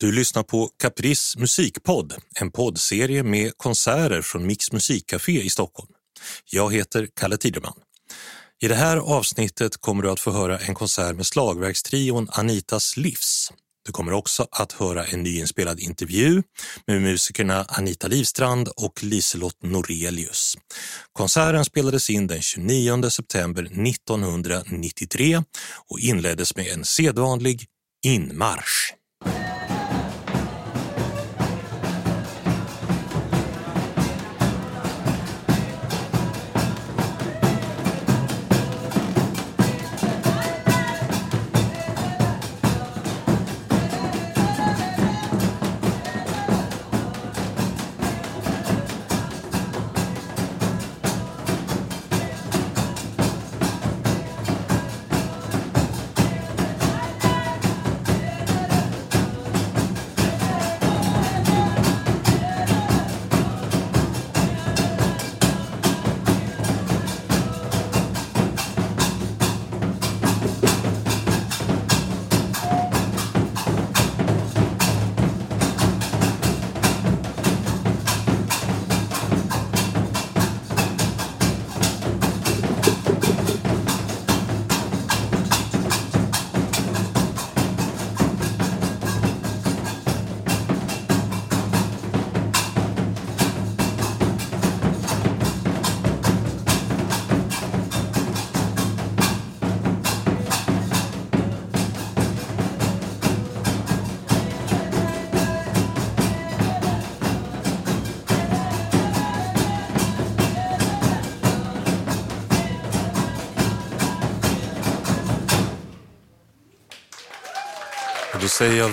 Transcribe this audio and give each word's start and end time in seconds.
Du 0.00 0.12
lyssnar 0.12 0.42
på 0.42 0.70
Caprice 0.82 1.38
musikpodd, 1.38 2.14
en 2.40 2.50
poddserie 2.50 3.22
med 3.22 3.52
konserter 3.56 4.22
från 4.22 4.46
Mix 4.46 4.72
musikcafé 4.72 5.42
i 5.42 5.50
Stockholm. 5.50 5.88
Jag 6.50 6.74
heter 6.74 7.08
Kalle 7.20 7.36
Tiderman. 7.36 7.78
I 8.60 8.68
det 8.68 8.74
här 8.74 8.96
avsnittet 8.96 9.76
kommer 9.76 10.02
du 10.02 10.10
att 10.10 10.20
få 10.20 10.30
höra 10.30 10.58
en 10.58 10.74
konsert 10.74 11.16
med 11.16 11.26
slagverkstrion 11.26 12.28
Anitas 12.32 12.96
Livs. 12.96 13.52
Du 13.86 13.92
kommer 13.92 14.12
också 14.12 14.46
att 14.50 14.72
höra 14.72 15.06
en 15.06 15.22
nyinspelad 15.22 15.80
intervju 15.80 16.42
med 16.86 17.02
musikerna 17.02 17.64
Anita 17.68 18.08
Livstrand 18.08 18.68
och 18.68 19.02
Liselott 19.02 19.62
Norelius. 19.62 20.54
Konserten 21.12 21.64
spelades 21.64 22.10
in 22.10 22.26
den 22.26 22.42
29 22.42 23.10
september 23.10 23.62
1993 23.62 25.42
och 25.90 26.00
inleddes 26.00 26.56
med 26.56 26.66
en 26.66 26.84
sedvanlig 26.84 27.66
inmarsch. 28.04 28.97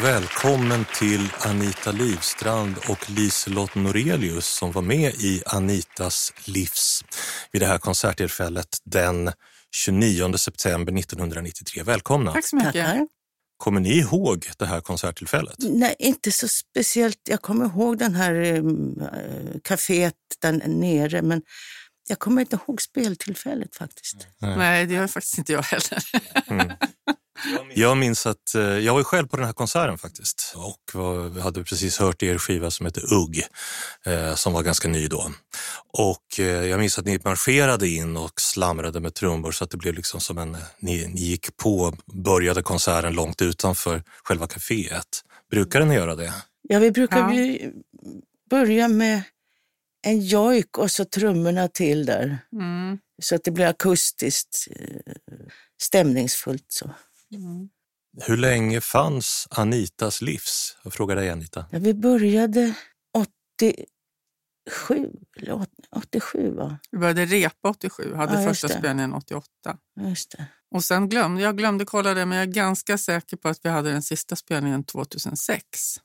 Välkommen 0.03 0.85
till 0.99 1.31
Anita 1.39 1.91
Livstrand 1.91 2.75
och 2.89 3.09
Liselott 3.09 3.75
Norelius 3.75 4.45
som 4.45 4.71
var 4.71 4.81
med 4.81 5.13
i 5.13 5.43
Anitas 5.45 6.33
livs 6.45 7.03
vid 7.51 7.61
det 7.61 7.65
här 7.65 7.77
konserttillfället 7.77 8.77
den 8.83 9.31
29 9.71 10.37
september 10.37 10.99
1993. 10.99 11.83
Välkomna! 11.83 12.31
Tack 12.31 12.45
så 12.45 12.55
mycket. 12.55 12.73
Tackar. 12.73 13.07
Kommer 13.57 13.79
ni 13.79 13.97
ihåg 13.97 14.49
det 14.57 14.65
här 14.65 14.81
konserttillfället? 14.81 15.55
Nej, 15.59 15.95
inte 15.99 16.31
så 16.31 16.47
speciellt. 16.47 17.19
Jag 17.29 17.41
kommer 17.41 17.65
ihåg 17.65 17.97
den 17.97 18.15
här 18.15 18.33
eh, 18.33 18.63
kaféet 19.63 20.13
där 20.41 20.51
nere, 20.67 21.21
men 21.21 21.41
jag 22.07 22.19
kommer 22.19 22.41
inte 22.41 22.59
ihåg 22.67 22.81
speltillfället 22.81 23.75
faktiskt. 23.75 24.27
Nej, 24.39 24.85
det 24.85 24.93
gör 24.93 25.07
faktiskt 25.07 25.37
inte 25.37 25.53
jag 25.53 25.61
heller. 25.61 26.03
Mm. 26.47 26.71
Jag 27.73 27.97
minns 27.97 28.25
att 28.25 28.55
eh, 28.55 28.61
jag 28.61 28.93
var 28.93 29.03
själv 29.03 29.27
på 29.27 29.37
den 29.37 29.45
här 29.45 29.53
konserten 29.53 29.97
faktiskt 29.97 30.53
och 30.55 30.81
var, 30.93 31.39
hade 31.39 31.63
precis 31.63 31.97
hört 31.99 32.23
er 32.23 32.37
skiva 32.37 32.71
som 32.71 32.85
heter 32.85 33.13
Ugg 33.13 33.43
eh, 34.05 34.35
som 34.35 34.53
var 34.53 34.63
ganska 34.63 34.87
ny 34.87 35.07
då. 35.07 35.31
Och 35.93 36.39
eh, 36.39 36.45
jag 36.45 36.79
minns 36.79 36.99
att 36.99 37.05
ni 37.05 37.19
marscherade 37.23 37.87
in 37.87 38.17
och 38.17 38.41
slamrade 38.41 38.99
med 38.99 39.13
trummor 39.13 39.51
så 39.51 39.63
att 39.63 39.69
det 39.71 39.77
blev 39.77 39.93
liksom 39.93 40.19
som 40.21 40.37
en, 40.37 40.57
ni, 40.79 41.07
ni 41.07 41.21
gick 41.21 41.57
på, 41.57 41.97
började 42.13 42.63
konserten 42.63 43.13
långt 43.13 43.41
utanför 43.41 44.03
själva 44.23 44.45
kaféet. 44.47 45.21
Brukade 45.51 45.85
ni 45.85 45.95
göra 45.95 46.15
det? 46.15 46.33
Ja, 46.61 46.79
vi 46.79 46.91
brukar 46.91 47.33
Ja. 47.33 47.69
börja 48.49 48.87
med 48.87 49.21
en 50.05 50.21
jojk 50.21 50.77
och 50.77 50.91
så 50.91 51.05
trummorna 51.05 51.67
till 51.67 52.05
där. 52.05 52.37
Mm. 52.53 52.97
Så 53.21 53.35
att 53.35 53.43
det 53.43 53.51
blir 53.51 53.65
akustiskt 53.65 54.67
eh, 54.71 55.15
stämningsfullt. 55.81 56.65
Så. 56.67 56.89
Hur 58.27 58.37
länge 58.37 58.81
fanns 58.81 59.47
Anitas 59.51 60.21
livs? 60.21 60.77
Jag 60.83 60.93
frågar 60.93 61.15
dig 61.15 61.29
Anita. 61.29 61.65
Ja, 61.71 61.79
vi 61.79 61.93
började 61.93 62.73
87, 63.17 63.85
eller 65.37 65.51
åt- 65.53 65.69
87 65.95 66.51
va? 66.51 66.79
Vi 66.91 66.97
började 66.97 67.25
repa 67.25 67.69
87, 67.69 68.13
hade 68.13 68.41
Ja, 68.41 68.47
första 68.49 68.67
spelningen 68.69 69.13
88. 69.13 69.47
Just 70.01 70.31
det. 70.31 70.45
Och 70.75 70.83
sen 70.83 71.09
glömde 71.09 71.41
jag 71.41 71.57
glömde 71.57 71.85
kolla 71.85 72.13
det, 72.13 72.25
men 72.25 72.37
jag 72.37 72.47
är 72.47 72.53
ganska 72.53 72.97
säker 72.97 73.37
på 73.37 73.49
att 73.49 73.59
vi 73.63 73.69
hade 73.69 73.91
den 73.91 74.01
sista 74.03 74.35
spelningen 74.35 74.83
2006. 74.83 75.95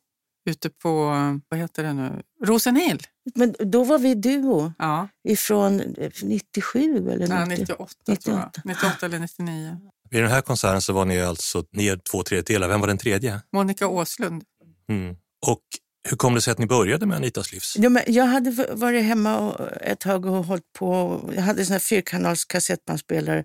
Ute 0.51 0.71
på, 0.71 1.05
vad 1.49 1.61
heter 1.61 1.83
det 1.83 1.93
nu, 1.93 2.23
Rosenhill. 2.45 3.03
Men 3.35 3.55
då 3.59 3.85
var 3.85 3.99
vi 3.99 4.15
duo 4.15 4.73
Ja, 4.79 5.09
ifrån 5.29 5.81
eh, 5.81 6.11
97 6.23 7.11
eller 7.11 7.27
nej, 7.29 7.47
90. 7.49 7.61
98 7.61 7.95
tror 8.05 8.15
98. 8.15 8.51
jag. 8.55 8.67
98 8.67 9.07
eller 9.07 9.19
99. 9.19 9.79
Vid 10.11 10.23
den 10.23 10.31
här 10.31 10.41
konserten 10.41 10.83
så 10.83 10.93
var 10.93 11.05
ni 11.05 11.21
alltså 11.21 11.65
ni 11.73 11.87
är 11.87 11.97
två 11.97 12.23
tredjedelar. 12.23 12.69
Vem 12.69 12.81
var 12.81 12.89
den 12.89 12.99
tredje? 12.99 13.41
Monica 13.53 13.87
Åslund. 13.87 14.45
Mm. 14.89 15.17
Och 15.47 15.63
hur 16.09 16.17
kom 16.17 16.35
det 16.35 16.41
sig 16.41 16.53
att 16.53 16.59
ni 16.59 16.67
började 16.67 17.07
med 17.07 17.17
Anitas 17.17 17.53
livs? 17.53 17.77
Ja, 17.79 17.89
men 17.89 18.03
jag 18.07 18.25
hade 18.25 18.51
varit 18.73 19.05
hemma 19.05 19.39
och 19.39 19.83
ett 19.83 20.01
tag 20.01 20.27
och 20.27 20.45
hållit 20.45 20.73
på. 20.79 21.21
Jag 21.35 21.43
hade 21.43 21.65
sån 21.65 21.73
här 21.73 21.81
fyrkanals 21.81 22.45
kassettbandspelare. 22.45 23.45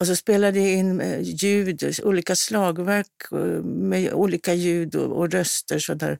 Och 0.00 0.06
så 0.06 0.16
spelade 0.16 0.60
jag 0.60 0.72
in 0.72 1.00
eh, 1.00 1.20
ljud, 1.22 2.00
olika 2.02 2.36
slagverk 2.36 3.32
eh, 3.32 3.38
med 3.64 4.12
olika 4.12 4.54
ljud 4.54 4.94
och, 4.94 5.18
och 5.18 5.30
röster. 5.30 5.78
Så 5.78 5.94
där. 5.94 6.18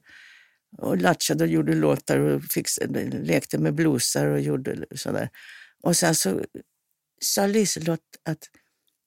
Och 0.77 0.97
latchade 0.97 1.43
och 1.43 1.49
gjorde 1.49 1.75
låtar 1.75 2.17
och 2.17 2.43
fix, 2.43 2.79
lekte 3.11 3.57
med 3.57 3.73
bluesar 3.73 4.27
och 4.27 4.41
gjorde 4.41 4.85
sådär. 4.95 5.29
Och 5.83 5.97
sen 5.97 6.15
så 6.15 6.41
sa 7.21 7.47
Liselott 7.47 7.99
att 8.29 8.49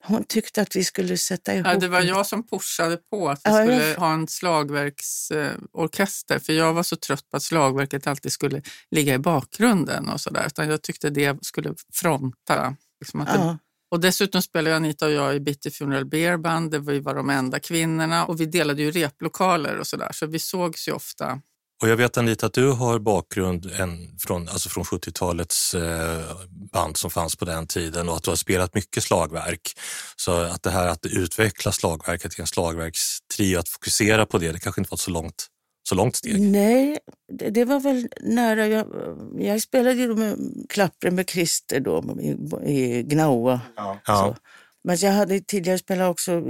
hon 0.03 0.23
tyckte 0.23 0.61
att 0.61 0.75
vi 0.75 0.83
skulle 0.83 1.17
sätta 1.17 1.53
ihop... 1.53 1.67
Ja, 1.67 1.75
det 1.79 1.87
var 1.87 2.01
jag 2.01 2.25
som 2.27 2.47
pushade 2.47 2.97
på 2.97 3.29
att 3.29 3.41
vi 3.45 3.51
Ja, 3.51 3.57
skulle 3.65 3.87
jag- 3.89 3.97
ha 3.97 4.13
en 4.13 4.27
slagverksorkester. 4.27 6.39
För 6.39 6.53
jag 6.53 6.73
var 6.73 6.83
så 6.83 6.95
trött 6.95 7.29
på 7.29 7.37
att 7.37 7.43
slagverket 7.43 8.07
alltid 8.07 8.31
skulle 8.31 8.61
ligga 8.91 9.13
i 9.13 9.17
bakgrunden 9.19 10.09
och 10.09 10.21
sådär. 10.21 10.43
Utan 10.47 10.69
jag 10.69 10.81
tyckte 10.81 11.09
det 11.09 11.45
skulle 11.45 11.73
fronta. 11.93 12.75
Liksom 13.01 13.21
att 13.21 13.27
det, 13.27 13.33
Ja. 13.39 13.57
och 13.91 13.99
dessutom 13.99 14.41
spelade 14.41 14.75
Anita 14.75 15.05
och 15.05 15.11
jag 15.11 15.35
i 15.35 15.39
Bitter 15.39 15.69
Funeral 15.69 16.05
Beer 16.05 16.37
Band. 16.37 16.71
Det 16.71 16.79
var, 16.79 16.93
vi 16.93 16.99
var 16.99 17.15
de 17.15 17.29
enda 17.29 17.59
kvinnorna. 17.59 18.25
Och 18.25 18.41
vi 18.41 18.45
delade 18.45 18.81
ju 18.81 18.91
replokaler 18.91 19.77
och 19.77 19.87
sådär. 19.87 20.09
Så 20.13 20.25
vi 20.25 20.39
sågs 20.39 20.87
ju 20.87 20.91
ofta. 20.91 21.41
Och 21.81 21.89
jag 21.89 21.97
vet 21.97 22.17
Anita 22.17 22.45
att 22.45 22.53
du 22.53 22.71
har 22.71 22.99
bakgrund 22.99 23.71
en, 23.79 24.17
från, 24.19 24.49
alltså 24.49 24.69
från 24.69 24.83
70-talets 24.83 25.73
eh, 25.73 26.37
band 26.73 26.97
som 26.97 27.11
fanns 27.11 27.35
på 27.35 27.45
den 27.45 27.67
tiden 27.67 28.09
och 28.09 28.15
att 28.15 28.23
du 28.23 28.31
har 28.31 28.35
spelat 28.35 28.75
mycket 28.75 29.03
slagverk. 29.03 29.71
Så 30.15 30.31
att 30.31 30.63
det 30.63 30.69
här 30.69 30.87
att 30.87 31.05
utveckla 31.05 31.71
slagverket 31.71 32.31
till 32.31 32.41
en 32.41 32.47
slagverkstrio, 32.47 33.59
att 33.59 33.69
fokusera 33.69 34.25
på 34.25 34.37
det, 34.37 34.51
det 34.51 34.59
kanske 34.59 34.81
inte 34.81 34.91
var 34.91 34.97
så 34.97 35.11
långt, 35.11 35.47
så 35.89 35.95
långt 35.95 36.15
steg. 36.15 36.41
Nej, 36.41 36.99
det, 37.33 37.49
det 37.49 37.65
var 37.65 37.79
väl 37.79 38.07
nära. 38.21 38.67
Jag, 38.67 38.87
jag 39.39 39.61
spelade 39.61 39.95
ju 39.95 40.15
med 40.15 40.37
Klappre 40.69 41.11
med 41.11 41.29
Christer 41.29 41.79
då 41.79 42.17
i, 42.21 42.37
i 42.65 43.03
Gnaua. 43.03 43.61
Ja. 43.75 44.35
Men 44.83 44.97
jag 44.97 45.11
hade 45.11 45.39
tidigare 45.39 45.77
spelat 45.77 46.11
också 46.11 46.43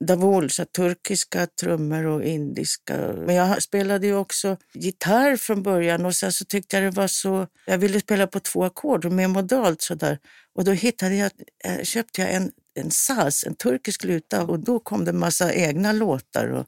davul, 0.00 0.50
så 0.50 0.64
turkiska 0.64 1.46
trummor 1.46 2.06
och 2.06 2.24
indiska. 2.24 3.12
Men 3.26 3.34
jag 3.34 3.62
spelade 3.62 4.06
ju 4.06 4.14
också 4.16 4.56
gitarr 4.74 5.36
från 5.36 5.62
början 5.62 6.06
och 6.06 6.14
sen 6.14 6.32
så 6.32 6.44
tyckte 6.44 6.76
jag 6.76 6.84
det 6.84 7.00
var 7.00 7.06
så... 7.06 7.46
Jag 7.66 7.78
ville 7.78 8.00
spela 8.00 8.26
på 8.26 8.40
två 8.40 8.64
ackord 8.64 9.04
och 9.04 9.12
mer 9.12 9.28
modalt 9.28 9.82
sådär. 9.82 10.18
Och 10.54 10.64
då 10.64 10.72
hittade 10.72 11.14
jag, 11.14 11.30
eh, 11.64 11.82
köpte 11.82 12.20
jag 12.20 12.34
en, 12.34 12.52
en 12.74 12.90
saz, 12.90 13.44
en 13.44 13.54
turkisk 13.54 14.04
luta 14.04 14.42
och 14.44 14.58
då 14.58 14.80
kom 14.80 15.04
det 15.04 15.10
en 15.10 15.18
massa 15.18 15.54
egna 15.54 15.92
låtar. 15.92 16.48
Och, 16.48 16.66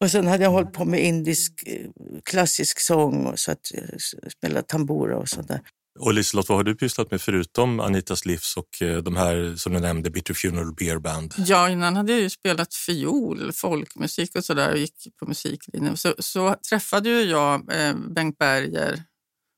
Och 0.00 0.10
sen 0.10 0.26
hade 0.26 0.44
jag 0.44 0.50
hållit 0.50 0.72
på 0.72 0.84
med 0.84 1.04
indisk 1.04 1.52
eh, 1.66 1.86
klassisk 2.24 2.80
sång 2.80 3.26
och 3.26 3.38
så 3.38 3.52
att 3.52 3.72
eh, 3.74 3.98
spela 4.30 4.62
tambura 4.62 5.18
och 5.18 5.28
sådär. 5.28 5.60
Och 5.98 6.14
Liselott, 6.14 6.48
vad 6.48 6.58
har 6.58 6.64
du 6.64 6.74
pysslat 6.74 7.10
med 7.10 7.22
förutom 7.22 7.80
Anitas 7.80 8.24
livs 8.26 8.56
och 8.56 8.82
eh, 8.82 8.96
de 8.96 9.16
här 9.16 9.54
som 9.56 9.72
du 9.72 9.80
nämnde, 9.80 10.10
Bitter 10.10 10.34
Funeral 10.34 10.74
Beer 10.74 10.98
Band? 10.98 11.34
Ja, 11.36 11.70
innan 11.70 11.96
hade 11.96 12.12
jag 12.12 12.20
ju 12.20 12.30
spelat 12.30 12.74
fiol, 12.74 13.52
folkmusik 13.52 14.36
och 14.36 14.44
sådär 14.44 14.72
och 14.72 14.78
gick 14.78 15.08
på 15.20 15.26
musiklinjen. 15.26 15.96
Så, 15.96 16.14
så 16.18 16.56
träffade 16.70 17.08
ju 17.08 17.22
jag 17.22 17.74
eh, 17.74 17.94
Bengt 17.94 18.38
Berger 18.38 19.02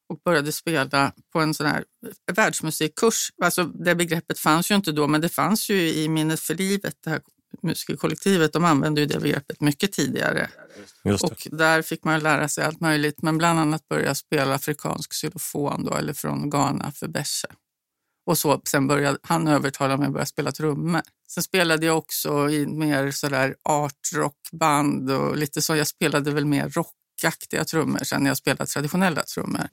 och 0.08 0.20
började 0.24 0.52
spela 0.52 1.12
på 1.32 1.40
en 1.40 1.54
sån 1.54 1.66
här 1.66 1.84
världsmusikkurs. 2.32 3.28
Alltså, 3.42 3.64
det 3.64 3.94
begreppet 3.94 4.38
fanns 4.38 4.70
ju 4.70 4.74
inte 4.74 4.92
då, 4.92 5.06
men 5.06 5.20
det 5.20 5.28
fanns 5.28 5.70
ju 5.70 5.92
i 5.92 6.08
Minnet 6.08 6.40
för 6.40 6.54
livet, 6.54 6.94
det 7.04 7.10
här 7.10 7.20
musikerkollektivet. 7.62 8.52
De 8.52 8.64
använde 8.64 9.00
ju 9.00 9.06
det 9.06 9.20
begreppet 9.20 9.60
mycket 9.60 9.92
tidigare. 9.92 10.50
Och 11.22 11.48
där 11.50 11.82
fick 11.82 12.04
man 12.04 12.20
lära 12.20 12.48
sig 12.48 12.64
allt 12.64 12.80
möjligt, 12.80 13.22
men 13.22 13.38
bland 13.38 13.58
annat 13.58 13.88
börja 13.88 14.14
spela 14.14 14.54
afrikansk 14.54 15.12
xylofon 15.12 15.84
då, 15.84 15.94
eller 15.94 16.12
från 16.12 16.50
Ghana 16.50 16.92
för 16.92 17.08
Besche. 17.08 17.48
Och 18.26 18.38
så, 18.38 18.60
sen 18.64 18.86
började 18.86 19.18
han 19.22 19.48
övertala 19.48 19.96
mig 19.96 20.06
att 20.06 20.12
börja 20.12 20.26
spela 20.26 20.52
trummor. 20.52 21.02
Sen 21.28 21.42
spelade 21.42 21.86
jag 21.86 21.98
också 21.98 22.50
i 22.50 22.66
mer 22.66 23.10
sådär 23.10 23.54
artrockband 23.62 25.10
och 25.10 25.36
lite 25.36 25.62
så. 25.62 25.76
Jag 25.76 25.86
spelade 25.86 26.30
väl 26.30 26.44
mer 26.44 26.68
rockaktiga 26.68 27.64
trummor 27.64 28.04
sen 28.04 28.22
när 28.22 28.30
jag 28.30 28.36
spelade 28.36 28.66
traditionella 28.66 29.22
trummor. 29.22 29.68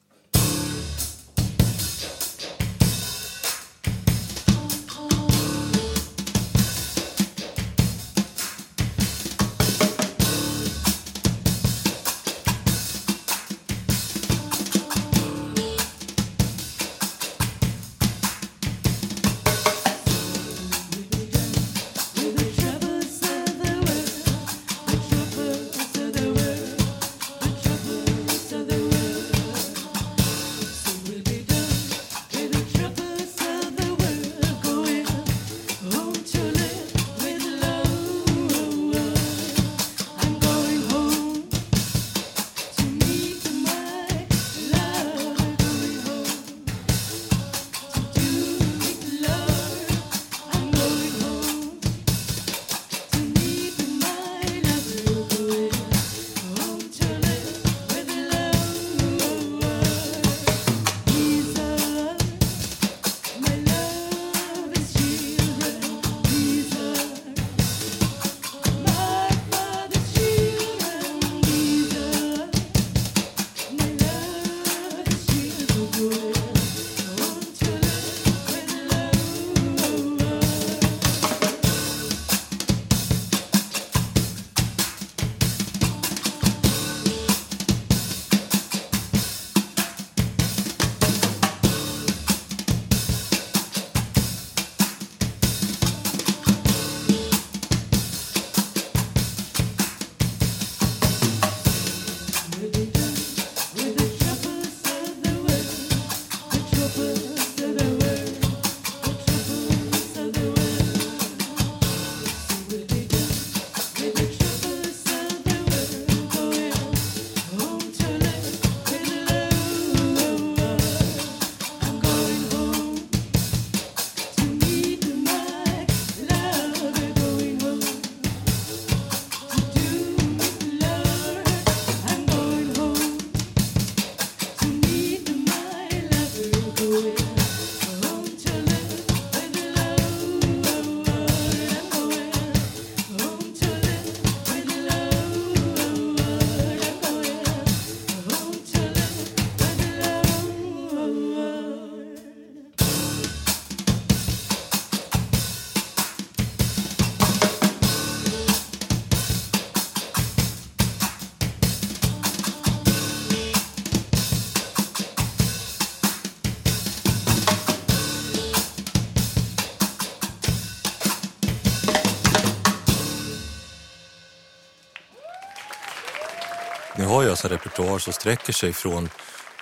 Repertoar 177.71 177.99
som 177.99 178.13
sträcker 178.13 178.53
sig 178.53 178.73
från 178.73 179.09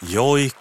jojk, 0.02 0.54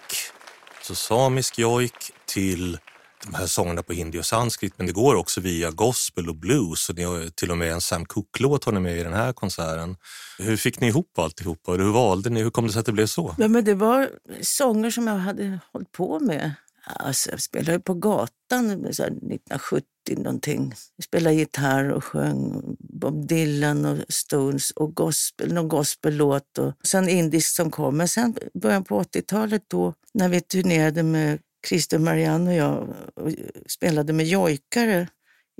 alltså 0.77 0.95
samisk 0.95 1.59
jojk, 1.59 2.11
till 2.25 2.77
de 3.25 3.33
här 3.33 3.47
sångerna 3.47 3.83
på 3.83 3.93
hindi 3.93 4.19
och 4.19 4.25
sanskrit, 4.25 4.73
men 4.77 4.87
det 4.87 4.93
går 4.93 5.15
också 5.15 5.41
via 5.41 5.71
gospel 5.71 6.29
och 6.29 6.35
blues 6.35 6.89
och 6.89 6.95
ni 6.95 7.03
har 7.03 7.29
till 7.29 7.51
och 7.51 7.57
med 7.57 7.71
en 7.71 7.81
Sam 7.81 8.05
Cooke-låt 8.05 8.65
har 8.65 8.71
ni 8.71 8.79
med 8.79 8.97
i 8.97 9.03
den 9.03 9.13
här 9.13 9.33
konserten. 9.33 9.95
Hur 10.39 10.57
fick 10.57 10.79
ni 10.79 10.87
ihop 10.87 11.19
alltihopa? 11.19 11.71
Hur 11.71 11.91
valde 11.91 12.29
ni? 12.29 12.41
Hur 12.43 12.49
kom 12.49 12.67
det 12.67 12.73
sig 12.73 12.79
att 12.79 12.85
det 12.85 12.91
blev 12.91 13.07
så? 13.07 13.35
Ja, 13.37 13.47
men 13.47 13.65
det 13.65 13.73
var 13.73 14.09
sånger 14.41 14.91
som 14.91 15.07
jag 15.07 15.15
hade 15.15 15.59
hållit 15.73 15.91
på 15.91 16.19
med. 16.19 16.53
Alltså, 16.95 17.31
jag 17.31 17.41
spelade 17.41 17.79
på 17.79 17.93
gatan 17.93 18.69
1970 18.71 19.83
någonting. 20.17 20.73
Jag 20.95 21.03
spelade 21.03 21.35
gitarr 21.35 21.89
och 21.89 22.03
sjöng 22.03 22.61
Bob 22.79 23.27
Dylan 23.27 23.85
och 23.85 23.97
Stones 24.09 24.71
och 24.71 24.95
gospel, 24.95 25.53
någon 25.53 25.67
gospellåt 25.67 26.57
och 26.57 26.73
sen 26.83 27.09
indiskt 27.09 27.55
som 27.55 27.71
kom. 27.71 27.97
Men 27.97 28.07
sen 28.07 28.35
början 28.53 28.83
på 28.83 29.03
80-talet 29.03 29.63
då 29.67 29.93
när 30.13 30.29
vi 30.29 30.41
turnerade 30.41 31.03
med 31.03 31.39
Christer 31.67 31.99
Marianne 31.99 32.49
och 32.49 32.55
jag 32.55 32.95
och 33.15 33.31
spelade 33.67 34.13
med 34.13 34.25
jojkare 34.25 35.07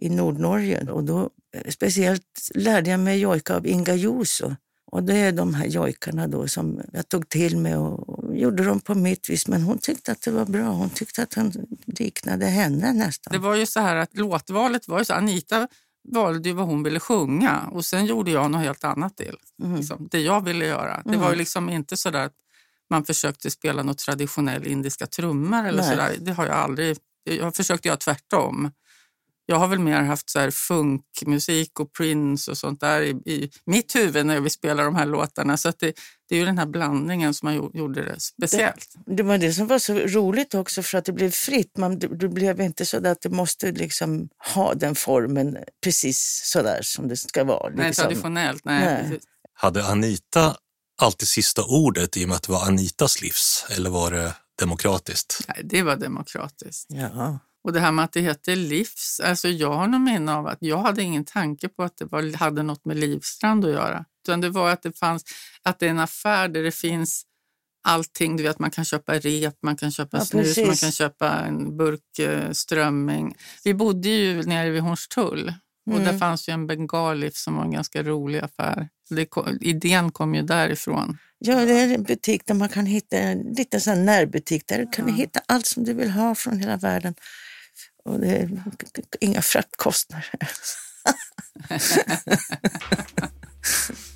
i 0.01 0.09
Nordnorge 0.09 0.91
och 0.91 1.03
då 1.03 1.29
eh, 1.55 1.69
speciellt 1.69 2.49
lärde 2.55 2.89
jag 2.89 2.99
mig 2.99 3.19
jojka 3.19 3.55
av 3.55 3.67
Inga 3.67 3.95
Juso. 3.95 4.55
Och 4.91 5.03
det 5.03 5.17
är 5.17 5.31
de 5.31 5.53
här 5.53 5.65
jojkarna 5.65 6.27
då 6.27 6.47
som 6.47 6.81
jag 6.93 7.09
tog 7.09 7.29
till 7.29 7.57
mig 7.57 7.75
och 7.75 8.28
gjorde 8.39 8.63
dem 8.63 8.79
på 8.79 8.95
mitt 8.95 9.29
vis. 9.29 9.47
Men 9.47 9.61
hon 9.61 9.77
tyckte 9.77 10.11
att 10.11 10.21
det 10.21 10.31
var 10.31 10.45
bra. 10.45 10.69
Hon 10.69 10.89
tyckte 10.89 11.23
att 11.23 11.33
han 11.33 11.53
liknade 11.85 12.45
henne 12.45 12.93
nästan. 12.93 13.31
Det 13.31 13.37
var 13.37 13.55
ju 13.55 13.65
så 13.65 13.79
här 13.79 13.95
att 13.95 14.17
låtvalet 14.17 14.87
var 14.87 14.99
ju 14.99 15.05
så. 15.05 15.13
Anita 15.13 15.67
valde 16.07 16.49
ju 16.49 16.55
vad 16.55 16.67
hon 16.67 16.83
ville 16.83 16.99
sjunga 16.99 17.69
och 17.71 17.85
sen 17.85 18.05
gjorde 18.05 18.31
jag 18.31 18.51
något 18.51 18.61
helt 18.61 18.83
annat 18.83 19.17
till. 19.17 19.35
Mm. 19.63 19.75
Liksom, 19.75 20.07
det 20.11 20.19
jag 20.19 20.45
ville 20.45 20.65
göra. 20.65 21.01
Det 21.05 21.17
var 21.17 21.25
ju 21.25 21.25
mm. 21.25 21.37
liksom 21.37 21.69
inte 21.69 21.97
så 21.97 22.09
där 22.09 22.25
att 22.25 22.35
man 22.89 23.05
försökte 23.05 23.51
spela 23.51 23.83
något 23.83 23.97
traditionell 23.97 24.67
indiska 24.67 25.05
trummor 25.05 25.65
eller 25.65 25.83
så 25.83 25.95
där. 25.95 26.15
Det 26.19 26.31
har 26.31 26.45
jag 26.45 26.55
aldrig. 26.55 26.97
Jag 27.23 27.55
försökte 27.55 27.87
göra 27.87 27.97
tvärtom. 27.97 28.71
Jag 29.49 29.55
har 29.55 29.67
väl 29.67 29.79
mer 29.79 30.01
haft 30.01 30.29
så 30.29 30.39
här 30.39 30.51
funkmusik 30.51 31.79
och 31.79 31.93
Prince 31.93 32.51
och 32.51 32.57
sånt 32.57 32.79
där 32.79 33.01
i, 33.01 33.09
i 33.09 33.51
mitt 33.65 33.95
huvud 33.95 34.25
när 34.25 34.39
vi 34.39 34.49
spelar 34.49 34.83
de 34.83 34.95
här 34.95 35.05
låtarna. 35.05 35.57
Så 35.57 35.69
att 35.69 35.79
det, 35.79 35.93
det 36.29 36.35
är 36.35 36.39
ju 36.39 36.45
den 36.45 36.57
här 36.57 36.65
blandningen 36.65 37.33
som 37.33 37.47
har 37.47 37.69
gjorde 37.73 38.05
det 38.05 38.19
speciellt. 38.19 38.93
Det, 39.05 39.15
det, 39.15 39.23
var 39.23 39.37
det 39.37 39.53
som 39.53 39.67
var 39.67 39.79
så 39.79 39.93
roligt 39.93 40.53
också 40.53 40.83
för 40.83 40.97
att 40.97 41.05
det 41.05 41.11
blev 41.11 41.31
fritt. 41.31 41.77
Man, 41.77 41.99
det 41.99 42.29
blev 42.29 42.61
inte 42.61 42.85
så 42.85 43.07
att 43.07 43.21
det 43.21 43.29
måste 43.29 43.71
liksom 43.71 44.29
ha 44.53 44.73
den 44.73 44.95
formen 44.95 45.57
precis 45.83 46.41
så 46.45 46.61
där 46.61 46.79
som 46.81 47.07
det 47.07 47.17
ska 47.17 47.43
vara. 47.43 47.69
Nej, 47.75 47.87
liksom. 47.87 48.03
traditionellt. 48.03 48.65
Nej, 48.65 49.07
Nej. 49.09 49.19
Hade 49.53 49.85
Anita 49.85 50.55
alltid 51.01 51.27
sista 51.27 51.63
ordet 51.63 52.17
i 52.17 52.25
och 52.25 52.27
med 52.27 52.35
att 52.35 52.43
det 52.43 52.51
var 52.51 52.67
Anitas 52.67 53.21
livs 53.21 53.65
eller 53.69 53.89
var 53.89 54.11
det 54.11 54.33
demokratiskt? 54.59 55.41
Nej, 55.47 55.61
det 55.63 55.83
var 55.83 55.95
demokratiskt. 55.95 56.87
Ja. 56.89 57.39
Och 57.63 57.73
det 57.73 57.79
här 57.79 57.91
med 57.91 58.05
att 58.05 58.11
det 58.11 58.21
heter 58.21 58.55
livs, 58.55 59.19
alltså 59.23 59.47
jag 59.47 59.73
har 59.73 59.87
nog 59.87 60.01
minne 60.01 60.33
av 60.33 60.47
att 60.47 60.57
jag 60.61 60.77
hade 60.77 61.03
ingen 61.03 61.25
tanke 61.25 61.67
på 61.69 61.83
att 61.83 61.97
det 61.97 62.05
var, 62.05 62.37
hade 62.37 62.63
något 62.63 62.85
med 62.85 62.97
Livstrand 62.97 63.65
att 63.65 63.71
göra. 63.71 64.05
Utan 64.23 64.41
det 64.41 64.49
var 64.49 64.69
att 64.69 64.81
det 64.81 64.97
fanns, 64.97 65.23
att 65.63 65.79
det 65.79 65.85
är 65.85 65.89
en 65.89 65.99
affär 65.99 66.47
där 66.47 66.63
det 66.63 66.71
finns 66.71 67.23
allting. 67.83 68.37
Du 68.37 68.43
vet, 68.43 68.59
man 68.59 68.71
kan 68.71 68.85
köpa 68.85 69.13
rep, 69.13 69.55
man 69.63 69.75
kan 69.75 69.91
köpa 69.91 70.17
Ja, 70.17 70.25
snus, 70.25 70.43
precis. 70.47 70.67
man 70.67 70.75
kan 70.75 70.91
köpa 70.91 71.29
en 71.39 71.77
burk 71.77 72.19
eh, 72.19 72.51
strömming. 72.51 73.35
Vi 73.63 73.73
bodde 73.73 74.09
ju 74.09 74.43
nere 74.43 74.69
vid 74.69 74.81
Hornstull 74.81 75.53
och 75.89 75.95
Mm. 75.95 76.03
där 76.05 76.17
fanns 76.17 76.49
ju 76.49 76.53
en 76.53 76.67
bengalif 76.67 77.35
som 77.35 77.55
var 77.55 77.63
en 77.63 77.71
ganska 77.71 78.03
rolig 78.03 78.39
affär. 78.39 78.89
Det 79.09 79.25
kom, 79.25 79.57
idén 79.61 80.11
kom 80.11 80.35
ju 80.35 80.41
därifrån. 80.41 81.17
ja, 81.39 81.65
det 81.65 81.71
är 81.73 81.93
en 81.95 82.03
butik 82.03 82.41
där 82.45 82.53
man 82.55 82.69
kan 82.69 82.85
hitta 82.85 83.17
en 83.17 83.39
liten 83.39 83.81
sån 83.81 84.05
närbutik 84.05 84.63
där 84.67 84.77
du 84.79 84.87
kan 84.87 85.13
hitta 85.13 85.39
allt 85.45 85.65
som 85.65 85.83
du 85.83 85.93
vill 85.93 86.09
ha 86.11 86.35
från 86.35 86.59
hela 86.59 86.77
världen. 86.77 87.15
Och 88.09 88.19
det 88.19 88.27
är 88.27 88.49
inga 89.19 89.41
fraktkostnader. 89.41 90.25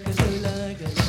Cause 0.00 0.18
we 0.20 0.38
like 0.38 1.01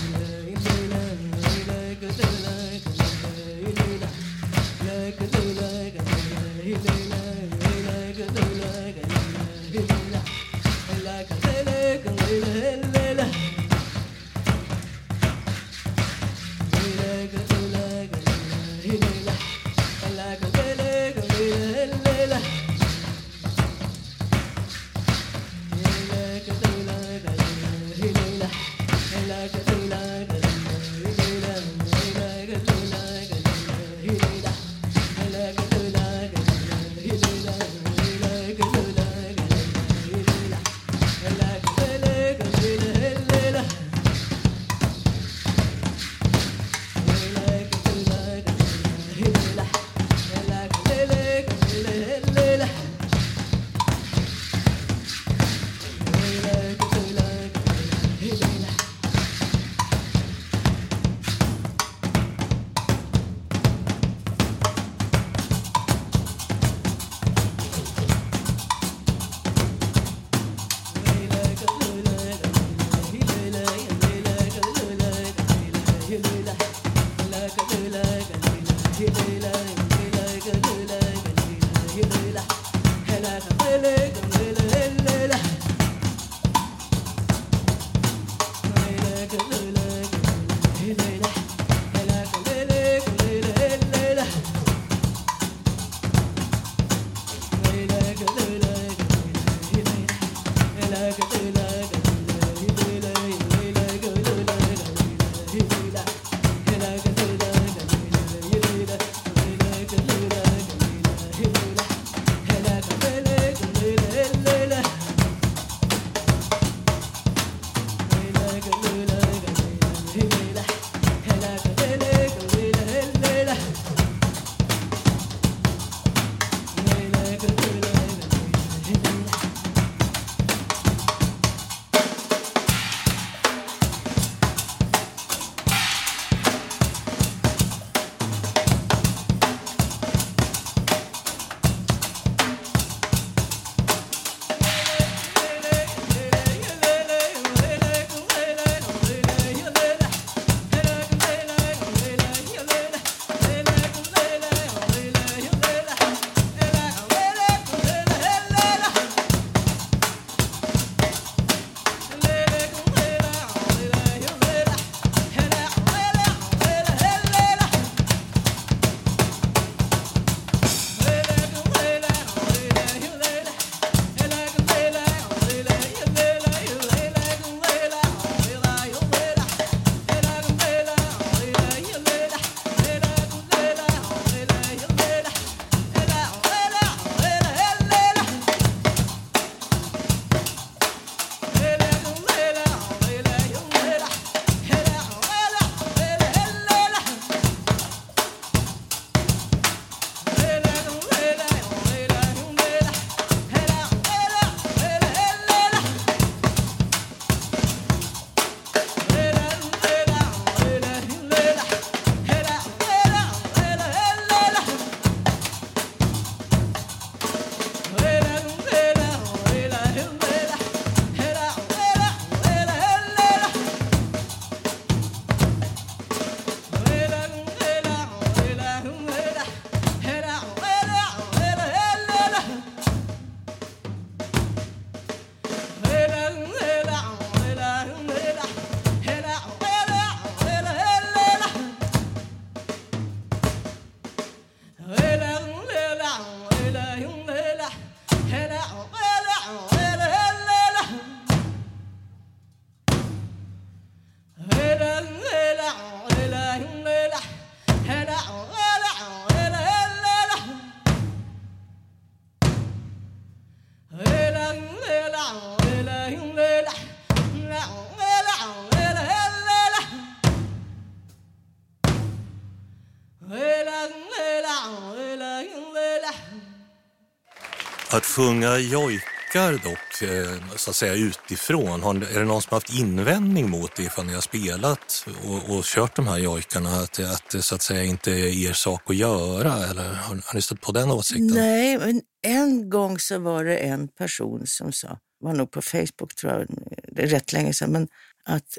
Att 278.23 278.29
sjunga 278.29 278.57
jojkar 278.57 279.51
dock, 279.51 280.01
eh, 280.01 280.55
så 280.55 280.69
att 280.69 280.75
säga 280.75 280.93
utifrån, 280.93 281.83
är 282.03 282.19
det 282.19 282.25
någon 282.25 282.41
som 282.41 282.49
har 282.49 282.55
haft 282.55 282.79
invändning 282.79 283.49
mot 283.49 283.75
det 283.75 283.83
ifall 283.83 284.05
ni 284.05 284.13
har 284.13 284.21
spelat 284.21 285.05
och, 285.25 285.55
och 285.55 285.63
kört 285.63 285.95
de 285.95 286.07
här 286.07 286.17
jojkarna? 286.17 286.69
Att, 286.69 286.99
att 286.99 287.29
det 287.31 287.41
så 287.41 287.55
att 287.55 287.61
säga 287.61 287.83
inte 287.83 288.11
är 288.11 288.49
er 288.49 288.53
sak 288.53 288.89
att 288.89 288.95
göra? 288.95 289.53
Eller 289.53 289.93
har, 289.93 290.15
har 290.15 290.35
ni 290.35 290.41
stött 290.41 290.61
på 290.61 290.71
den 290.71 290.91
åsikten? 290.91 291.27
Nej, 291.27 291.77
men 291.77 292.01
en 292.21 292.69
gång 292.69 292.99
så 292.99 293.19
var 293.19 293.43
det 293.43 293.57
en 293.57 293.87
person 293.87 294.47
som 294.47 294.71
sa, 294.71 294.99
var 295.19 295.33
nog 295.33 295.51
på 295.51 295.61
Facebook 295.61 296.15
tror 296.15 296.33
jag, 296.33 296.47
det 296.87 297.03
är 297.03 297.07
rätt 297.07 297.33
länge 297.33 297.53
sedan, 297.53 297.71
men 297.71 297.87
att 298.25 298.57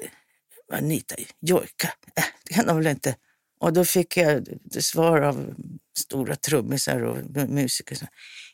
Anita, 0.73 1.15
jojka, 1.41 1.87
äh, 2.15 2.23
det 2.45 2.53
kan 2.53 2.67
de 2.67 2.77
väl 2.77 2.87
inte? 2.87 3.15
Och 3.59 3.73
då 3.73 3.85
fick 3.85 4.17
jag 4.17 4.47
svar 4.79 5.21
av 5.21 5.53
stora 5.97 6.35
trummisar 6.35 7.01
och 7.01 7.17
musiker. 7.49 7.97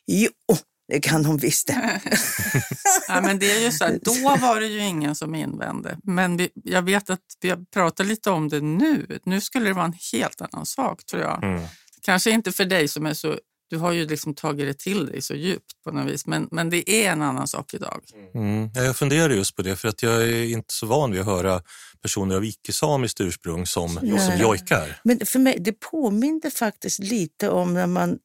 Jo, 0.06 0.30
det 0.88 1.00
kan 1.00 1.22
de 1.22 1.36
visst 1.36 1.68
ja, 3.08 3.20
men 3.20 3.38
det 3.38 3.52
är 3.52 3.60
ju 3.60 3.72
så 3.72 3.84
här, 3.84 3.98
Då 4.02 4.36
var 4.36 4.60
det 4.60 4.66
ju 4.66 4.78
ingen 4.78 5.14
som 5.14 5.34
invände. 5.34 5.98
Men 6.02 6.36
vi, 6.36 6.50
jag 6.54 6.82
vet 6.82 7.10
att 7.10 7.20
vi 7.40 7.50
har 7.50 7.58
pratat 7.72 8.06
lite 8.06 8.30
om 8.30 8.48
det 8.48 8.60
nu. 8.60 9.18
Nu 9.24 9.40
skulle 9.40 9.66
det 9.66 9.72
vara 9.72 9.84
en 9.84 9.98
helt 10.12 10.40
annan 10.40 10.66
sak 10.66 11.06
tror 11.06 11.22
jag. 11.22 11.44
Mm. 11.44 11.62
Kanske 12.02 12.30
inte 12.30 12.52
för 12.52 12.64
dig 12.64 12.88
som 12.88 13.06
är 13.06 13.14
så 13.14 13.38
du 13.72 13.78
har 13.78 13.92
ju 13.92 14.06
liksom 14.06 14.34
tagit 14.34 14.66
det 14.66 14.78
till 14.78 15.06
dig 15.06 15.22
så 15.22 15.34
djupt 15.34 15.82
på 15.84 15.90
något 15.92 16.12
vis, 16.12 16.26
men, 16.26 16.48
men 16.50 16.70
det 16.70 16.90
är 16.90 17.12
en 17.12 17.22
annan 17.22 17.48
sak 17.48 17.74
idag. 17.74 18.00
Mm. 18.34 18.70
Ja, 18.74 18.82
jag 18.82 18.96
funderar 18.96 19.34
just 19.34 19.56
på 19.56 19.62
det, 19.62 19.76
för 19.76 19.88
att 19.88 20.02
jag 20.02 20.22
är 20.22 20.44
inte 20.44 20.74
så 20.74 20.86
van 20.86 21.10
vid 21.10 21.20
att 21.20 21.26
höra 21.26 21.62
personer 22.02 22.36
av 22.36 22.44
icke-samiskt 22.44 23.20
ursprung 23.20 23.66
som, 23.66 23.88
som 23.88 24.38
jojkar. 24.38 25.00
Men 25.04 25.26
för 25.26 25.38
mig, 25.38 25.56
det 25.60 25.72
påminner 25.72 26.50
faktiskt 26.50 26.98
lite 26.98 27.48
om 27.48 27.74
när 27.74 27.86
man 27.86 28.18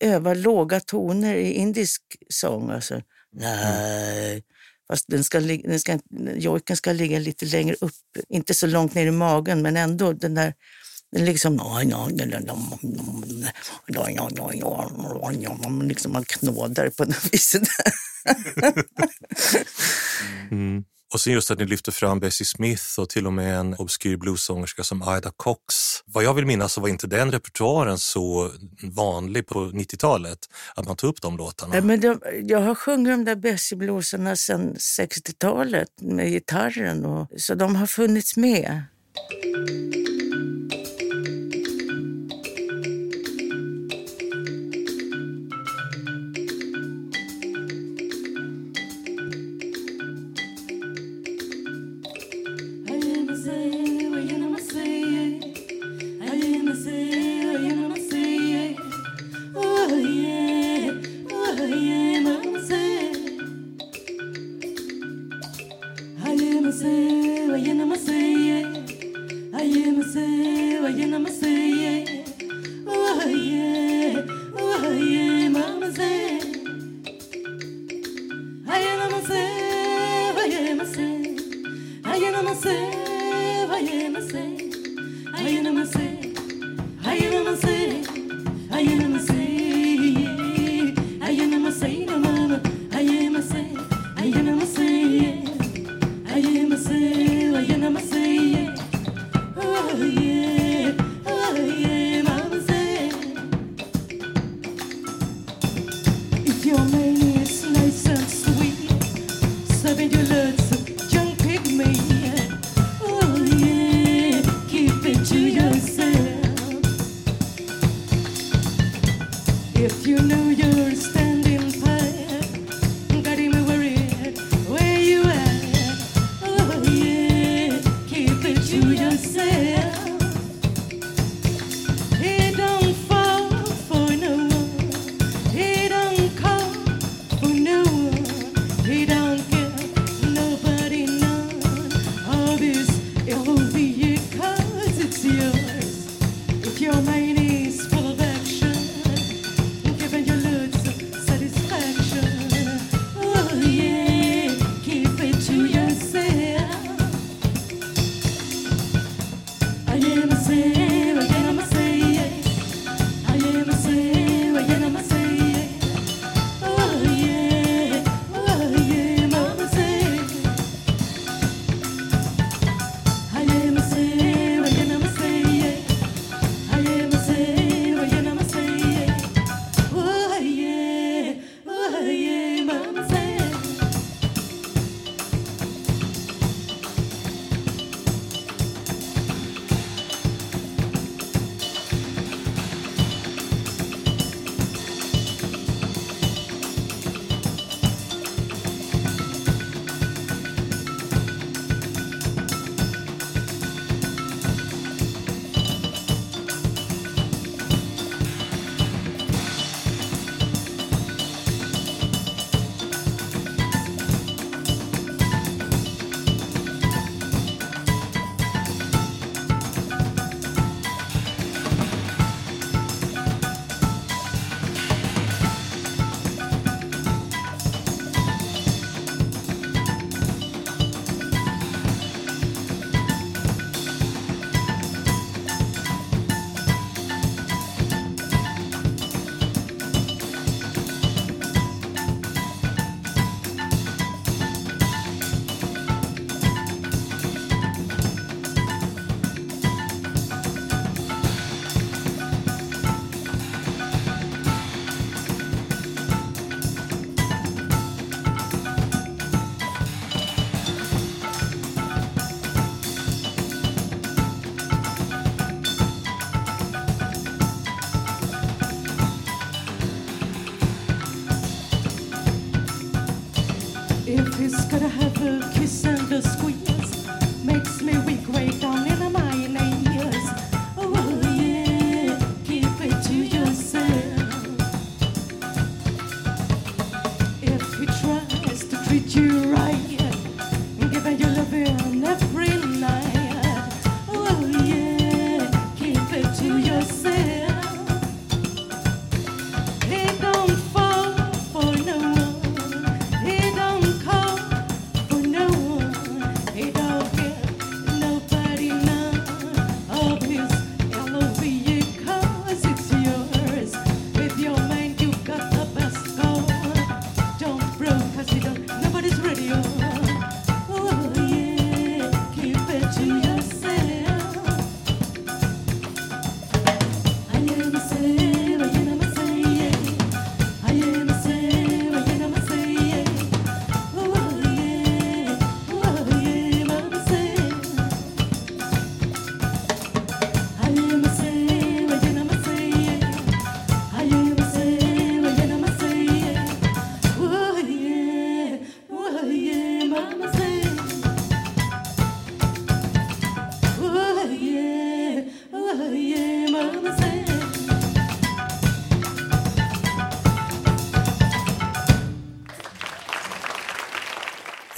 öva 0.00 0.34
låga 0.34 0.80
toner 0.80 1.34
i 1.34 1.52
indisk 1.52 2.02
sång. 2.28 2.70
Alltså, 2.70 3.02
nej. 3.32 4.42
Fast 4.88 5.04
den 5.08 5.24
ska, 5.24 5.40
den 5.40 5.80
ska, 5.80 5.98
jojken 6.36 6.76
ska 6.76 6.92
ligga 6.92 7.18
lite 7.18 7.46
längre 7.46 7.76
upp, 7.80 7.92
inte 8.28 8.54
så 8.54 8.66
långt 8.66 8.94
ner 8.94 9.06
i 9.06 9.10
magen, 9.10 9.62
men 9.62 9.76
ändå 9.76 10.12
den 10.12 10.34
där 10.34 10.54
den 11.12 11.24
liksom... 11.24 11.58
Liksom 15.88 16.12
man 16.12 16.24
knådar 16.24 16.90
på 16.90 17.04
något 17.04 17.34
vis. 17.34 17.56
mm. 20.50 20.84
Och 21.16 21.20
sen 21.20 21.32
just 21.32 21.50
att 21.50 21.58
ni 21.58 21.64
lyfter 21.64 21.92
fram 21.92 22.20
Bessie 22.20 22.44
Smith 22.44 22.84
och 22.98 23.08
till 23.08 23.26
och 23.26 23.32
med 23.32 23.58
en 23.58 23.74
obskyr 23.74 24.16
bluessångerska 24.16 24.84
som 24.84 25.02
Ida 25.18 25.32
Cox. 25.36 25.74
Vad 26.04 26.24
jag 26.24 26.34
vill 26.34 26.46
minnas 26.46 26.72
så 26.72 26.80
var 26.80 26.88
inte 26.88 27.06
den 27.06 27.32
repertoaren 27.32 27.98
så 27.98 28.50
vanlig 28.82 29.46
på 29.46 29.64
90-talet, 29.64 30.38
att 30.74 30.86
man 30.86 30.96
tog 30.96 31.10
upp 31.10 31.22
de 31.22 31.36
låtarna. 31.36 31.74
Ja, 31.74 31.82
men 31.82 32.00
de, 32.00 32.20
jag 32.42 32.60
har 32.60 32.74
sjungit 32.74 33.12
de 33.12 33.24
där 33.24 33.36
Bessie-bluesarna 33.36 34.36
sedan 34.36 34.74
60-talet 34.74 35.88
med 36.00 36.30
gitarren, 36.30 37.04
och, 37.04 37.28
så 37.36 37.54
de 37.54 37.76
har 37.76 37.86
funnits 37.86 38.36
med. 38.36 38.82
Hallelujah. 59.86 60.25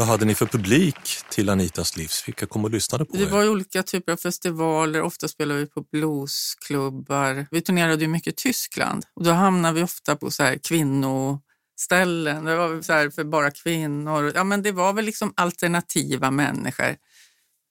Hade 0.08 0.24
ni 0.24 0.34
för 0.34 0.46
publik 0.46 0.96
till 1.30 1.48
Anitas 1.48 1.96
livs? 1.96 2.28
Vilka 2.28 2.46
kom 2.46 2.64
och 2.64 2.70
lyssnade 2.70 3.04
på 3.04 3.16
Det 3.16 3.22
er? 3.22 3.28
var 3.28 3.42
ju 3.42 3.48
olika 3.48 3.82
typer 3.82 4.12
av 4.12 4.16
festivaler. 4.16 5.02
Ofta 5.02 5.28
spelade 5.28 5.60
vi 5.60 5.66
på 5.66 5.82
bluesklubbar. 5.92 7.46
Vi 7.50 7.60
turnerade 7.60 8.02
ju 8.02 8.08
mycket 8.08 8.32
i 8.32 8.36
Tyskland 8.36 9.04
och 9.14 9.24
då 9.24 9.30
hamnade 9.30 9.74
vi 9.74 9.82
ofta 9.82 10.16
på 10.16 10.30
så 10.30 10.42
här 10.42 10.58
kvinnoställen. 10.68 12.44
Det 12.44 12.56
var 12.56 12.82
så 12.82 13.10
för 13.10 13.24
bara 13.24 13.50
kvinnor. 13.50 14.32
Ja, 14.34 14.44
men 14.44 14.62
det 14.62 14.72
var 14.72 14.92
väl 14.92 15.04
liksom 15.04 15.32
alternativa 15.36 16.30
människor 16.30 16.96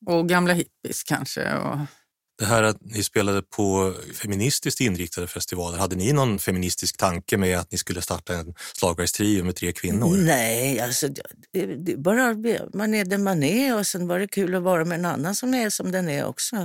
och 0.06 0.30
gamla 0.30 0.54
hippies 0.54 1.04
kanske. 1.04 1.54
Och... 1.54 1.78
Det 2.38 2.45
här 2.45 2.63
att 2.63 2.78
ni 2.82 3.04
spelade 3.04 3.41
på 3.41 3.93
feministiskt 4.13 4.82
inriktade 4.82 5.28
festivaler, 5.28 5.78
hade 5.78 5.95
ni 5.95 6.13
någon 6.13 6.39
feministisk 6.39 6.97
tanke 6.97 7.38
med 7.38 7.60
att 7.60 7.71
ni 7.71 7.78
skulle 7.78 8.02
starta 8.02 8.34
en 8.34 8.54
slagverkstrio 8.73 9.43
med 9.43 9.56
tre 9.56 9.71
kvinnor? 9.71 10.17
Nej, 10.17 10.80
alltså, 10.80 11.08
det, 11.54 11.65
det, 11.65 11.97
bara, 11.97 12.36
man 12.73 12.93
är 12.93 13.06
den 13.06 13.23
man 13.23 13.43
är 13.43 13.78
och 13.78 13.88
sen 13.88 14.08
var 14.08 14.19
det 14.19 14.28
kul 14.28 14.56
att 14.56 14.63
vara 14.63 14.86
med 14.86 15.00
en 15.00 15.06
annan 15.06 15.36
som 15.36 15.54
är 15.54 15.69
som 15.69 15.91
den 15.91 16.10
är 16.10 16.26
också. 16.26 16.56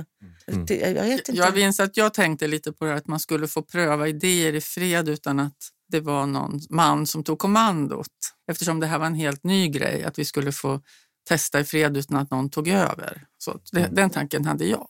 Mm. 0.47 0.65
Det, 0.65 0.75
jag 0.75 1.03
vet 1.03 1.29
inte. 1.29 1.41
Jag 1.41 1.55
minns 1.55 1.79
att 1.79 1.97
jag 1.97 2.13
tänkte 2.13 2.47
lite 2.47 2.71
på 2.71 2.85
det 2.85 2.91
här 2.91 2.97
att 2.97 3.07
man 3.07 3.19
skulle 3.19 3.47
få 3.47 3.61
pröva 3.61 4.07
idéer 4.07 4.53
i 4.53 4.61
fred 4.61 5.09
utan 5.09 5.39
att 5.39 5.57
det 5.91 5.99
var 5.99 6.25
någon 6.25 6.59
man 6.69 7.07
som 7.07 7.23
tog 7.23 7.39
kommandot. 7.39 8.07
Eftersom 8.51 8.79
det 8.79 8.87
här 8.87 8.99
var 8.99 9.05
en 9.05 9.15
helt 9.15 9.43
ny 9.43 9.67
grej, 9.67 10.03
att 10.03 10.19
vi 10.19 10.25
skulle 10.25 10.51
få 10.51 10.81
testa 11.29 11.59
i 11.59 11.63
fred 11.63 11.97
utan 11.97 12.17
att 12.17 12.31
någon 12.31 12.49
tog 12.49 12.67
över. 12.67 13.23
Så 13.37 13.59
det, 13.71 13.79
Mm. 13.79 13.95
Den 13.95 14.09
tanken 14.09 14.45
hade 14.45 14.65
jag. 14.65 14.87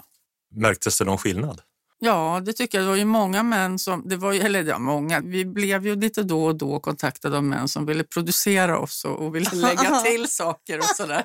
Märktes 0.54 0.98
det 0.98 1.06
någon 1.06 1.18
skillnad? 1.18 1.62
Ja, 2.06 2.42
det 2.46 2.54
tycker 2.54 2.78
jag. 2.78 2.86
Det 2.86 2.90
var 2.90 2.98
ju 2.98 3.06
många 3.06 3.44
män 3.44 3.80
som, 3.80 4.08
det 4.10 4.18
var 4.18 4.34
ju, 4.34 4.40
eller 4.40 4.64
ja, 4.64 4.80
många, 4.80 5.20
vi 5.20 5.46
blev 5.46 5.88
ju 5.88 5.96
lite 5.96 6.24
då 6.24 6.46
och 6.46 6.56
då 6.56 6.80
kontaktade 6.80 7.38
av 7.38 7.44
män 7.44 7.68
som 7.68 7.86
ville 7.86 8.04
producera 8.04 8.80
oss 8.80 9.06
och, 9.06 9.26
och 9.26 9.36
ville 9.36 9.50
lägga 9.54 10.00
till 10.06 10.28
saker 10.28 10.80
och 10.80 10.86
sådär. 10.86 11.24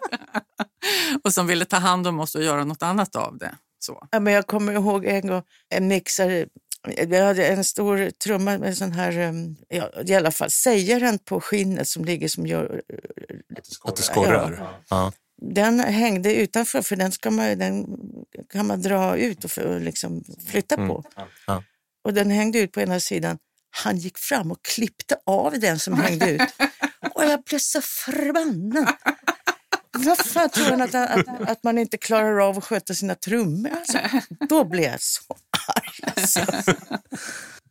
och 1.25 1.33
som 1.33 1.47
ville 1.47 1.65
ta 1.65 1.77
hand 1.77 2.07
om 2.07 2.21
oss 2.21 2.35
och 2.35 2.43
göra 2.43 2.65
något 2.65 2.83
annat 2.83 3.17
av 3.17 3.39
det. 3.39 3.55
Så. 3.79 4.09
Ja, 4.11 4.21
men 4.21 4.33
jag 4.33 4.47
kommer 4.47 4.73
ihåg 4.73 5.05
en 5.05 5.27
gång 5.27 5.43
en 5.69 5.89
mixare. 5.89 6.47
Vi 7.07 7.21
hade 7.21 7.47
en 7.47 7.65
stor 7.65 8.11
trumma 8.11 8.59
med 8.59 8.79
sån 8.79 8.93
här, 8.93 9.19
um, 9.29 9.57
ja, 9.69 9.91
i 10.07 10.15
alla 10.15 10.31
fall 10.31 10.51
sägaren 10.51 11.19
på 11.19 11.41
skinnet 11.41 11.89
som 11.89 12.05
ligger 12.05 12.29
som 12.29 12.47
gör... 12.47 12.83
Att 13.85 13.97
det 13.97 14.03
skorrar? 14.03 14.81
Ja. 14.89 15.13
Den 15.43 15.81
hängde 15.81 16.35
utanför 16.35 16.83
för 16.83 16.97
den, 16.97 17.13
ska 17.13 17.31
man, 17.31 17.59
den 17.59 17.87
kan 18.53 18.67
man 18.67 18.83
dra 18.83 19.17
ut 19.17 19.45
och 19.45 19.51
för, 19.51 19.81
liksom 19.81 20.25
flytta 20.47 20.77
på. 20.77 21.05
Ja. 21.47 21.63
Och 22.05 22.15
den 22.15 22.31
hängde 22.31 22.59
ut 22.59 22.73
på 22.73 22.81
ena 22.81 23.01
sidan. 23.01 23.39
Han 23.71 23.99
gick 23.99 24.19
fram 24.19 24.51
och 24.51 24.65
klippte 24.65 25.17
av 25.27 25.61
den 25.61 25.79
som 25.79 25.95
hängde 25.95 26.31
ut. 26.31 26.55
Och 27.15 27.25
jag 27.25 27.43
blev 27.43 27.59
så 27.59 27.81
förbannad. 27.81 28.95
Vad 29.93 30.19
fan 30.19 30.49
tror 30.49 30.65
han 30.65 30.83
att, 30.83 30.95
att, 30.95 31.49
att 31.51 31.63
man 31.63 31.79
inte 31.79 31.99
klarar 31.99 32.49
av 32.49 32.59
att 32.59 32.65
sköta 32.65 32.95
sina 32.95 33.15
trummor? 33.15 33.71
Alltså, 33.71 33.99
då 34.49 34.65
blev 34.65 34.85
jag 34.85 35.01
så 35.01 35.37
arg. 35.77 36.13
Alltså. 36.17 36.41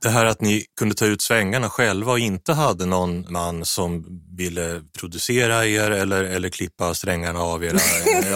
Det 0.01 0.09
här 0.09 0.25
att 0.25 0.41
ni 0.41 0.65
kunde 0.79 0.95
ta 0.95 1.05
ut 1.05 1.21
svängarna 1.21 1.69
själva 1.69 2.11
och 2.11 2.19
inte 2.19 2.53
hade 2.53 2.85
någon 2.85 3.31
man 3.31 3.65
som 3.65 4.05
ville 4.37 4.81
producera 4.99 5.65
er 5.65 5.91
eller, 5.91 6.23
eller 6.23 6.49
klippa 6.49 6.93
strängarna 6.93 7.39
av 7.39 7.63
era, 7.63 7.77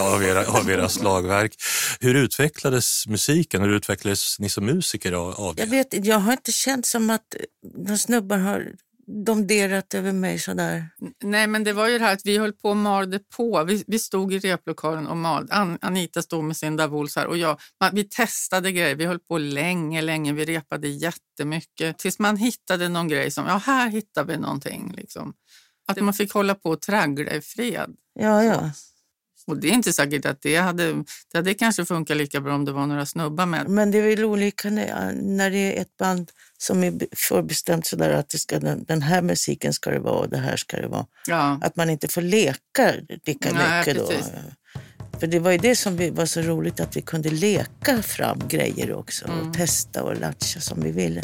av, 0.02 0.24
era, 0.24 0.46
av 0.46 0.70
era 0.70 0.88
slagverk. 0.88 1.54
Hur 2.00 2.14
utvecklades 2.14 3.06
musiken? 3.06 3.62
Hur 3.62 3.70
utvecklades 3.70 4.38
ni 4.38 4.48
som 4.48 4.66
musiker 4.66 5.12
av 5.12 5.34
av 5.34 5.54
Jag, 5.58 5.68
det? 5.68 5.76
vet, 5.76 6.06
jag 6.06 6.18
har 6.18 6.32
inte 6.32 6.52
känt 6.52 6.86
som 6.86 7.10
att 7.10 7.34
några 7.78 7.98
snubbar 7.98 8.38
har 8.38 8.72
domderat 9.12 9.94
över 9.94 10.12
mig 10.12 10.38
sådär. 10.38 10.88
Nej, 11.24 11.46
men 11.46 11.64
det 11.64 11.72
var 11.72 11.88
ju 11.88 11.98
det 11.98 12.04
här 12.04 12.12
att 12.12 12.26
vi 12.26 12.38
höll 12.38 12.52
på 12.52 12.70
och 12.70 12.76
malde 12.76 13.20
på. 13.36 13.64
Vi, 13.64 13.84
vi 13.86 13.98
stod 13.98 14.32
i 14.32 14.38
replokalen 14.38 15.06
och 15.06 15.16
malde. 15.16 15.54
An, 15.54 15.78
Anita 15.80 16.22
stod 16.22 16.44
med 16.44 16.56
sin 16.56 16.76
Davos 16.76 17.16
här 17.16 17.26
och 17.26 17.38
jag, 17.38 17.60
man, 17.80 17.90
vi 17.94 18.04
testade 18.04 18.72
grejer. 18.72 18.94
Vi 18.94 19.04
höll 19.04 19.18
på 19.18 19.38
länge, 19.38 20.00
länge. 20.02 20.32
Vi 20.32 20.44
repade 20.44 20.88
jättemycket 20.88 21.98
tills 21.98 22.18
man 22.18 22.36
hittade 22.36 22.88
någon 22.88 23.08
grej 23.08 23.30
som, 23.30 23.46
ja 23.46 23.56
här 23.56 23.88
hittar 23.88 24.24
vi 24.24 24.36
någonting. 24.36 24.94
Liksom. 24.96 25.34
Att 25.88 26.00
man 26.00 26.14
fick 26.14 26.32
hålla 26.32 26.54
på 26.54 26.70
och 26.70 26.80
traggla 26.80 27.32
i 27.32 27.40
fred. 27.40 27.90
Ja, 28.14 28.44
ja. 28.44 28.70
Och 29.46 29.56
det 29.56 29.68
är 29.68 29.72
inte 29.72 29.92
säkert 29.92 30.26
att 30.26 30.42
det 30.42 30.56
hade, 30.56 30.92
det 31.32 31.38
hade 31.38 31.54
kanske 31.54 31.84
funkat 31.84 32.16
lika 32.16 32.40
bra 32.40 32.54
om 32.54 32.64
det 32.64 32.72
var 32.72 32.86
några 32.86 33.06
snubbar 33.06 33.46
med. 33.46 33.68
Men 33.68 33.90
det 33.90 33.98
är 33.98 34.02
väl 34.02 34.24
olika 34.24 34.70
när, 34.70 35.12
när 35.12 35.50
det 35.50 35.76
är 35.76 35.82
ett 35.82 35.96
band 35.96 36.30
som 36.62 36.84
är 36.84 36.92
förbestämt 37.16 37.86
sådär 37.86 38.10
att 38.10 38.28
det 38.28 38.38
ska, 38.38 38.58
den, 38.58 39.02
här 39.02 39.22
musiken 39.22 39.72
ska 39.72 39.90
det 39.90 39.98
vara 39.98 40.18
och 40.18 40.28
det 40.28 40.38
här 40.38 40.56
ska 40.56 40.76
det 40.76 40.88
vara. 40.88 41.06
Ja. 41.26 41.58
Att 41.62 41.76
man 41.76 41.90
inte 41.90 42.08
får 42.08 42.22
leka 42.22 42.92
lika 43.26 43.52
Nej, 43.52 43.78
mycket 43.78 43.96
då. 43.96 44.06
precis. 44.06 44.32
För 45.20 45.26
det 45.26 45.38
var 45.38 45.50
ju 45.50 45.58
det 45.58 45.76
som 45.76 45.96
vi, 45.96 46.10
var 46.10 46.26
så 46.26 46.40
roligt 46.40 46.80
att 46.80 46.96
vi 46.96 47.02
kunde 47.02 47.30
leka 47.30 48.02
fram 48.02 48.38
grejer 48.48 48.92
också 48.92 49.24
Mm. 49.24 49.48
och 49.48 49.54
testa 49.54 50.02
och 50.02 50.20
latcha 50.20 50.60
som 50.60 50.82
vi 50.82 50.90
ville. 50.92 51.22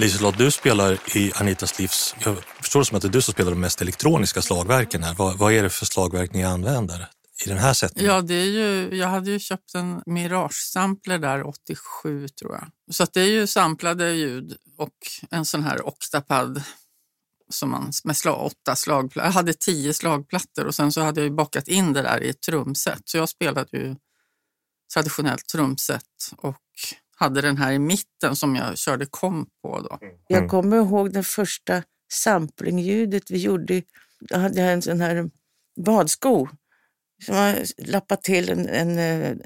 Liselott, 0.00 0.38
du 0.38 0.50
spelar 0.50 1.16
i 1.16 1.32
Anitas 1.34 1.78
livs... 1.78 2.14
Jag 2.24 2.36
förstår 2.60 2.80
det 2.80 2.86
som 2.86 2.96
att 2.96 3.02
det 3.02 3.08
är 3.08 3.12
du 3.12 3.22
som 3.22 3.32
spelar 3.32 3.50
de 3.50 3.60
mest 3.60 3.82
elektroniska 3.82 4.42
slagverken 4.42 5.02
här. 5.02 5.14
Vad, 5.14 5.38
vad 5.38 5.52
är 5.52 5.62
det 5.62 5.70
för 5.70 5.86
slagverk 5.86 6.32
ni 6.32 6.44
använder 6.44 7.08
i 7.46 7.48
den 7.48 7.58
här 7.58 7.72
sättningen? 7.72 8.12
Ja, 8.14 8.20
det 8.20 8.34
är 8.34 8.44
ju, 8.44 8.96
jag 8.96 9.08
hade 9.08 9.30
ju 9.30 9.38
köpt 9.38 9.74
en 9.74 10.02
Mirage-sampler 10.06 11.18
där 11.18 11.46
87 11.46 12.28
tror 12.28 12.54
jag. 12.54 12.70
Så 12.90 13.02
att 13.02 13.12
det 13.12 13.20
är 13.20 13.30
ju 13.30 13.46
samplade 13.46 14.12
ljud 14.12 14.56
och 14.78 14.96
en 15.30 15.44
sån 15.44 15.62
här 15.62 15.86
Octapad 15.86 16.62
som 17.48 17.70
man, 17.70 17.92
med 18.04 18.16
slag, 18.16 18.46
åtta 18.46 18.76
slagplattor. 18.76 19.26
Jag 19.26 19.32
hade 19.32 19.52
tio 19.52 19.94
slagplattor 19.94 20.66
och 20.66 20.74
sen 20.74 20.92
så 20.92 21.00
hade 21.00 21.20
jag 21.20 21.28
ju 21.28 21.34
bakat 21.34 21.68
in 21.68 21.92
det 21.92 22.02
där 22.02 22.22
i 22.22 22.28
ett 22.28 22.42
trumset. 22.42 23.02
Så 23.04 23.16
jag 23.16 23.28
spelade 23.28 23.76
ju 23.78 23.96
traditionellt 24.94 25.48
trumset 25.48 26.02
och 26.36 26.56
hade 27.20 27.40
den 27.40 27.56
här 27.56 27.72
i 27.72 27.78
mitten 27.78 28.36
som 28.36 28.56
jag 28.56 28.78
körde 28.78 29.06
komp 29.06 29.48
på. 29.62 29.80
Då. 29.80 29.98
Jag 30.28 30.48
kommer 30.48 30.76
ihåg 30.76 31.12
det 31.12 31.22
första 31.22 31.82
samplingljudet 32.12 33.30
vi 33.30 33.38
gjorde. 33.38 33.82
Då 34.20 34.38
hade 34.38 34.60
jag 34.60 34.72
en 34.72 34.82
sån 34.82 35.00
här 35.00 35.30
badsko 35.84 36.48
som 37.26 37.34
har 37.36 37.56
lappat 37.90 38.22
till 38.22 38.50
en, 38.50 38.68
en, 38.68 38.98
en 38.98 39.38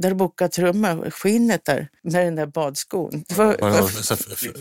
darbuka-trumma, 0.00 1.10
skinnet 1.10 1.64
där, 1.64 1.88
med 2.02 2.26
den 2.26 2.34
där 2.34 2.46
badskon. 2.46 3.24
Var, 3.36 3.56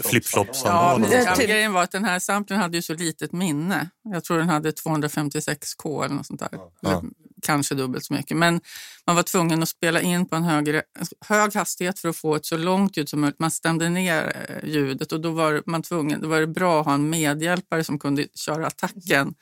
Flip-flops? 0.04 0.62
Ja, 0.66 0.98
men 1.00 1.10
Det- 1.10 1.24
ja, 1.24 1.36
grejen 1.40 1.74
var 1.74 1.84
att 1.84 1.92
den 1.92 2.06
här 2.06 2.20
samplen 2.20 2.60
hade 2.60 2.78
ju 2.78 2.82
så 2.82 2.94
litet 2.94 3.32
minne. 3.32 3.90
Jag 4.04 4.24
tror 4.24 4.38
den 4.38 4.50
hade 4.50 4.72
256k 4.72 6.06
eller 6.06 6.16
något 6.16 6.26
sånt 6.28 6.40
där. 6.40 6.50
Eller 6.54 7.02
Kanske 7.42 7.76
dubbelt 7.76 8.06
så 8.06 8.14
mycket. 8.14 8.38
Men 8.38 8.62
man 9.08 9.16
var 9.16 9.24
tvungen 9.24 9.64
att 9.64 9.70
spela 9.70 10.02
in 10.02 10.26
på 10.26 10.36
en 10.36 10.44
högre, 10.44 10.84
hög 11.28 11.56
hastighet 11.56 12.00
för 12.00 12.10
att 12.10 12.18
få 12.18 12.36
ett 12.36 12.46
så 12.46 12.58
långt 12.58 12.98
ljud 12.98 13.10
som 13.10 13.22
möjligt. 13.22 13.40
Man 13.40 13.52
stämde 13.52 13.90
ner 13.90 14.46
eh, 14.50 14.70
ljudet 14.70 15.12
och 15.12 15.22
då 15.22 15.32
var 15.32 15.64
man 15.66 15.82
tvungen, 15.84 16.22
då 16.22 16.28
var 16.28 16.40
det 16.40 16.48
bra 16.48 16.80
att 16.80 16.86
ha 16.86 16.94
en 16.94 17.10
medhjälpare 17.10 17.84
som 17.84 18.00
kunde 18.00 18.28
köra 18.36 18.68
attacken. 18.68 19.34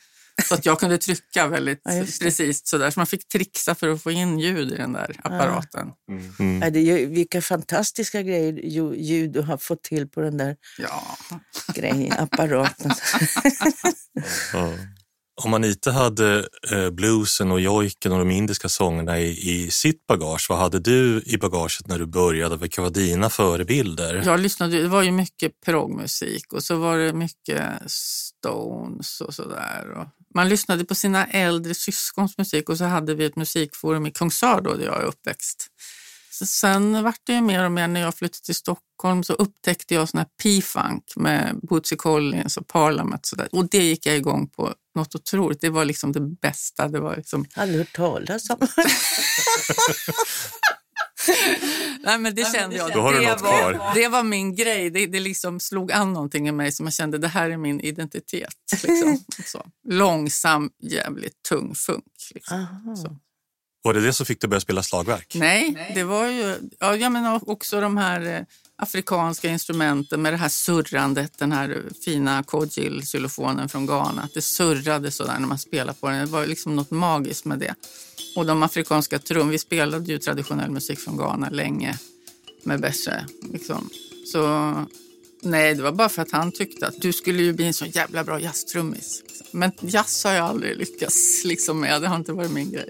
Så 0.43 0.53
att 0.55 0.65
jag 0.65 0.79
kunde 0.79 0.97
trycka 0.97 1.47
väldigt 1.47 1.81
Ja, 1.83 2.03
precis 2.21 2.61
sådär. 2.67 2.89
Så 2.91 2.99
man 2.99 3.07
fick 3.07 3.27
trixa 3.27 3.75
för 3.75 3.87
att 3.89 4.03
få 4.03 4.11
in 4.11 4.39
ljud 4.39 4.71
i 4.71 4.75
den 4.75 4.93
där 4.93 5.15
apparaten. 5.23 5.87
Mm. 6.39 6.61
Ja, 6.61 6.69
det 6.69 6.79
är 6.79 6.97
ju, 6.99 7.05
vilka 7.05 7.41
fantastiska 7.41 8.21
grejer 8.21 8.53
ju- 8.53 8.95
ljud 8.95 9.31
du 9.31 9.41
har 9.41 9.57
fått 9.57 9.83
till 9.83 10.07
på 10.07 10.21
den 10.21 10.37
där 10.37 10.55
Ja. 10.77 11.17
grejen, 11.75 12.13
apparaten. 12.19 12.91
Ja. 14.53 14.73
Om 15.43 15.53
Anita 15.53 15.91
hade 15.91 16.47
eh, 16.71 16.89
bluesen 16.89 17.51
och 17.51 17.61
jojken 17.61 18.11
och 18.11 18.19
de 18.19 18.31
indiska 18.31 18.69
sångerna 18.69 19.19
i, 19.19 19.51
i 19.51 19.71
sitt 19.71 20.07
bagage, 20.07 20.47
vad 20.49 20.59
hade 20.59 20.79
du 20.79 21.23
i 21.25 21.37
bagaget 21.37 21.87
när 21.87 21.99
du 21.99 22.05
började? 22.05 22.57
Vilka 22.57 22.81
var 22.81 22.89
dina 22.89 23.29
förebilder? 23.29 24.21
Jag 24.25 24.39
lyssnade, 24.39 24.81
det 24.81 24.87
var 24.87 25.01
ju 25.01 25.11
mycket 25.11 25.51
proggmusik 25.65 26.53
och 26.53 26.63
så 26.63 26.75
var 26.75 26.97
det 26.97 27.13
mycket 27.13 27.63
Stones 27.85 29.21
och 29.21 29.33
sådär. 29.33 29.91
Och 29.97 30.05
Man 30.35 30.49
lyssnade 30.49 30.85
på 30.85 30.95
sina 30.95 31.25
äldre 31.25 31.73
syskons 31.73 32.37
musik 32.37 32.69
och 32.69 32.77
så 32.77 32.83
hade 32.83 33.15
vi 33.15 33.25
ett 33.25 33.35
musikforum 33.35 34.05
i 34.05 34.11
Kungsör 34.11 34.61
då 34.61 34.73
där 34.73 34.85
jag 34.85 35.01
är 35.01 35.05
uppväxt. 35.05 35.67
Sen 36.45 37.03
vart 37.03 37.21
det 37.23 37.33
ju 37.33 37.41
mer 37.41 37.65
och 37.65 37.71
mer 37.71 37.87
när 37.87 38.01
jag 38.01 38.15
flyttade 38.15 38.41
till 38.41 38.55
Stockholm 38.55 39.23
så 39.23 39.33
upptäckte 39.33 39.93
jag 39.93 40.09
sån 40.09 40.17
här 40.17 40.27
P-funk 40.43 41.03
med 41.15 41.59
Bootsy 41.63 41.95
Collins 41.95 42.57
och 42.57 42.67
Parliament. 42.67 43.25
Så 43.25 43.35
där. 43.35 43.47
Och 43.51 43.69
det 43.69 43.83
gick 43.83 44.05
jag 44.05 44.15
igång 44.15 44.47
på 44.47 44.73
något 44.95 45.15
otroligt. 45.15 45.61
Det 45.61 45.69
var 45.69 45.85
liksom 45.85 46.11
det 46.11 46.19
bästa. 46.19 46.87
Det 46.87 46.99
var 46.99 47.15
liksom 47.15 47.45
Aldrig 47.55 47.79
hört 47.79 47.93
talas 47.95 48.49
om. 48.49 48.57
Nej, 51.99 52.17
men 52.17 52.35
det 52.35 52.53
kände 52.53 52.75
jag. 52.75 52.93
Då 52.93 53.01
har 53.01 53.13
du 53.13 53.19
det, 53.19 53.31
något 53.31 53.41
var, 53.41 53.73
kvar. 53.73 53.91
det 53.95 54.07
var 54.07 54.23
min 54.23 54.55
grej. 54.55 54.89
Det, 54.89 55.05
det 55.05 55.19
liksom 55.19 55.59
slog 55.59 55.91
an 55.91 56.13
någonting 56.13 56.47
i 56.47 56.51
mig 56.51 56.71
som 56.71 56.85
jag 56.85 56.93
kände, 56.93 57.17
det 57.17 57.27
här 57.27 57.49
är 57.49 57.57
min 57.57 57.79
identitet. 57.79 58.55
Liksom. 58.83 59.23
Så. 59.45 59.65
Långsam, 59.87 60.69
jävligt 60.83 61.43
tung 61.49 61.75
funk. 61.75 62.13
Liksom. 62.33 62.65
Så. 63.03 63.17
Var 63.81 63.93
det 63.93 64.01
det 64.01 64.13
som 64.13 64.25
fick 64.25 64.41
dig 64.41 64.47
att 64.47 64.49
börja 64.49 64.61
spela 64.61 64.83
slagverk? 64.83 65.35
Nej, 65.35 65.91
det 65.95 66.03
var 66.03 66.27
ju 66.27 66.55
ja, 66.79 66.95
jag 66.95 67.11
menar 67.11 67.49
också 67.49 67.81
de 67.81 67.97
här 67.97 68.35
eh, 68.35 68.41
afrikanska 68.75 69.49
instrumenten 69.49 70.21
med 70.21 70.33
det 70.33 70.37
här 70.37 70.49
surrandet, 70.49 71.37
den 71.37 71.51
här 71.51 71.83
fina 72.05 72.41
kodjil-xylofonen 72.43 73.67
från 73.67 73.85
Ghana. 73.85 74.21
Att 74.21 74.33
det 74.33 74.41
surrade 74.41 75.11
sådär 75.11 75.39
när 75.39 75.47
man 75.47 75.57
spelade 75.57 75.99
på 75.99 76.09
den. 76.09 76.19
Det 76.19 76.25
var 76.25 76.45
liksom 76.45 76.75
något 76.75 76.91
magiskt 76.91 77.45
med 77.45 77.59
det. 77.59 77.75
Och 78.35 78.45
de 78.45 78.63
afrikanska 78.63 79.19
trum, 79.19 79.49
vi 79.49 79.57
spelade 79.57 80.11
ju 80.11 80.17
traditionell 80.17 80.71
musik 80.71 80.99
från 80.99 81.17
Ghana 81.17 81.49
länge 81.49 81.97
med 82.63 82.81
Beshe. 82.81 83.25
Liksom. 83.53 83.89
Så 84.31 84.73
nej, 85.41 85.75
det 85.75 85.83
var 85.83 85.91
bara 85.91 86.09
för 86.09 86.21
att 86.21 86.31
han 86.31 86.51
tyckte 86.51 86.87
att 86.87 87.01
du 87.01 87.13
skulle 87.13 87.43
ju 87.43 87.53
bli 87.53 87.65
en 87.65 87.73
så 87.73 87.85
jävla 87.85 88.23
bra 88.23 88.39
jazztrummis. 88.39 89.23
Liksom. 89.27 89.59
Men 89.59 89.71
jazz 89.81 90.23
har 90.23 90.33
jag 90.33 90.45
aldrig 90.45 90.77
lyckats 90.77 91.43
liksom, 91.45 91.79
med, 91.79 92.01
det 92.01 92.07
har 92.07 92.15
inte 92.15 92.33
varit 92.33 92.51
min 92.51 92.71
grej. 92.71 92.89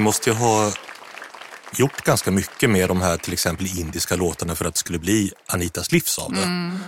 Ni 0.00 0.04
måste 0.04 0.30
ju 0.30 0.36
ha 0.36 0.72
gjort 1.76 2.04
ganska 2.04 2.30
mycket 2.30 2.70
med 2.70 2.88
de 2.88 3.00
här 3.00 3.16
till 3.16 3.32
exempel 3.32 3.66
indiska 3.78 4.16
låtarna 4.16 4.54
för 4.54 4.64
att 4.64 4.74
det 4.74 4.78
skulle 4.78 4.98
bli 4.98 5.32
Anitas 5.46 5.92
livs 5.92 6.18
av 6.18 6.32
det. 6.32 6.42
Mm. 6.42 6.78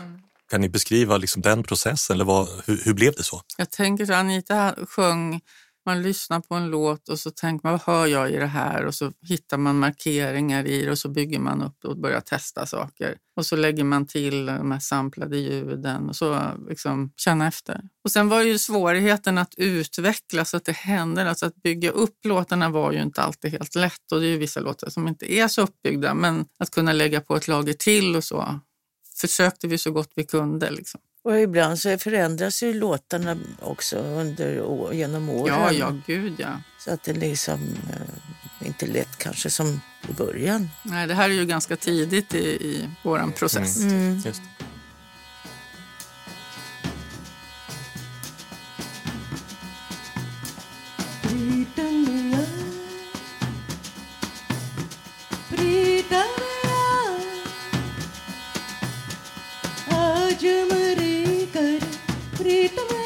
Kan 0.51 0.61
ni 0.61 0.69
beskriva 0.69 1.17
liksom 1.17 1.43
den 1.43 1.63
processen 1.63 2.15
eller 2.15 2.25
vad, 2.25 2.49
hur, 2.67 2.81
hur 2.85 2.95
blev 2.95 3.15
det 3.17 3.23
så? 3.23 3.43
Jag 3.57 3.71
tänker 3.71 4.07
så 4.07 4.15
Anita 4.15 4.75
sjöng, 4.89 5.41
man 5.87 6.03
lyssnar 6.03 6.41
på 6.41 6.55
en 6.55 6.71
låt 6.71 7.09
och 7.09 7.19
så 7.19 7.31
tänker 7.31 7.67
man 7.67 7.73
vad 7.73 7.95
hör 7.95 8.07
jag 8.07 8.31
i 8.31 8.37
det 8.37 8.47
här 8.47 8.87
och 8.87 8.95
så 8.95 9.13
hittar 9.23 9.59
man 9.59 9.79
markeringar 9.79 10.67
i 10.67 10.85
det 10.85 10.91
och 10.91 10.99
så 10.99 11.09
bygger 11.09 11.39
man 11.39 11.63
upp 11.63 11.85
och 11.85 11.99
börjar 11.99 12.21
testa 12.21 12.67
saker. 12.67 13.17
Och 13.37 13.47
så 13.47 13.57
lägger 13.57 13.85
man 13.85 14.07
till 14.07 14.47
de 14.47 14.71
här 14.71 14.79
samplade 14.79 15.37
ljuden 15.37 16.09
och 16.09 16.17
så 16.17 16.41
liksom 16.69 17.13
känna 17.17 17.49
efter. 17.49 17.81
Och 18.05 18.11
sen 18.11 18.29
var 18.29 18.43
ju 18.43 18.59
svårigheten 18.59 19.39
att 19.39 19.55
utveckla 19.57 20.45
så 20.45 20.57
att 20.57 20.65
det 20.65 20.77
händer. 20.77 21.27
Alltså 21.27 21.47
att 21.47 21.57
bygga 21.57 21.91
upp 21.91 22.25
låtarna 22.25 22.69
var 22.69 22.93
ju 22.93 23.03
inte 23.03 23.23
alltid 23.23 23.51
helt 23.51 23.75
lätt 23.75 24.13
och 24.13 24.21
det 24.21 24.27
är 24.27 24.31
ju 24.31 24.39
vissa 24.39 24.61
låtar 24.61 24.91
som 24.91 25.09
inte 25.09 25.33
är 25.33 25.49
så 25.49 25.63
uppbyggda 25.63 26.15
men 26.15 26.45
att 26.59 26.71
kunna 26.71 26.93
lägga 26.93 27.21
på 27.21 27.37
ett 27.37 27.49
lager 27.49 27.73
till 27.73 28.17
och 28.17 28.25
så 28.25 28.61
försökte 29.21 29.69
vi 29.69 29.79
så 29.79 29.91
gott 29.91 30.13
vi 30.15 30.25
kunde. 30.25 30.71
Liksom. 30.71 31.01
Och 31.25 31.41
ibland 31.41 31.79
så 31.79 31.99
förändras 31.99 32.63
ju 32.63 32.75
låtarna 32.75 33.37
också 33.61 33.97
under, 33.97 34.93
genom 34.93 35.29
åren. 35.29 35.55
Ja, 35.55 35.73
ja, 35.73 35.97
gud 36.07 36.35
ja. 36.39 36.63
Så 36.79 36.93
att 36.93 37.03
det 37.03 37.13
liksom 37.13 37.61
eh, 37.91 38.67
inte 38.67 38.87
lätt 38.87 39.19
kanske 39.19 39.51
som 39.51 39.81
i 40.09 40.13
början. 40.13 40.71
Nej, 40.83 41.07
det 41.07 41.15
här 41.15 41.31
är 41.31 41.35
ju 41.35 41.47
ganska 41.47 41.77
tidigt 41.77 42.35
i, 42.35 42.39
i 42.39 42.89
vår 43.03 43.33
process. 43.39 43.81
Mm. 43.81 43.95
Mm. 43.95 44.23
Just. 44.25 44.43
प्रीतमया 62.42 63.01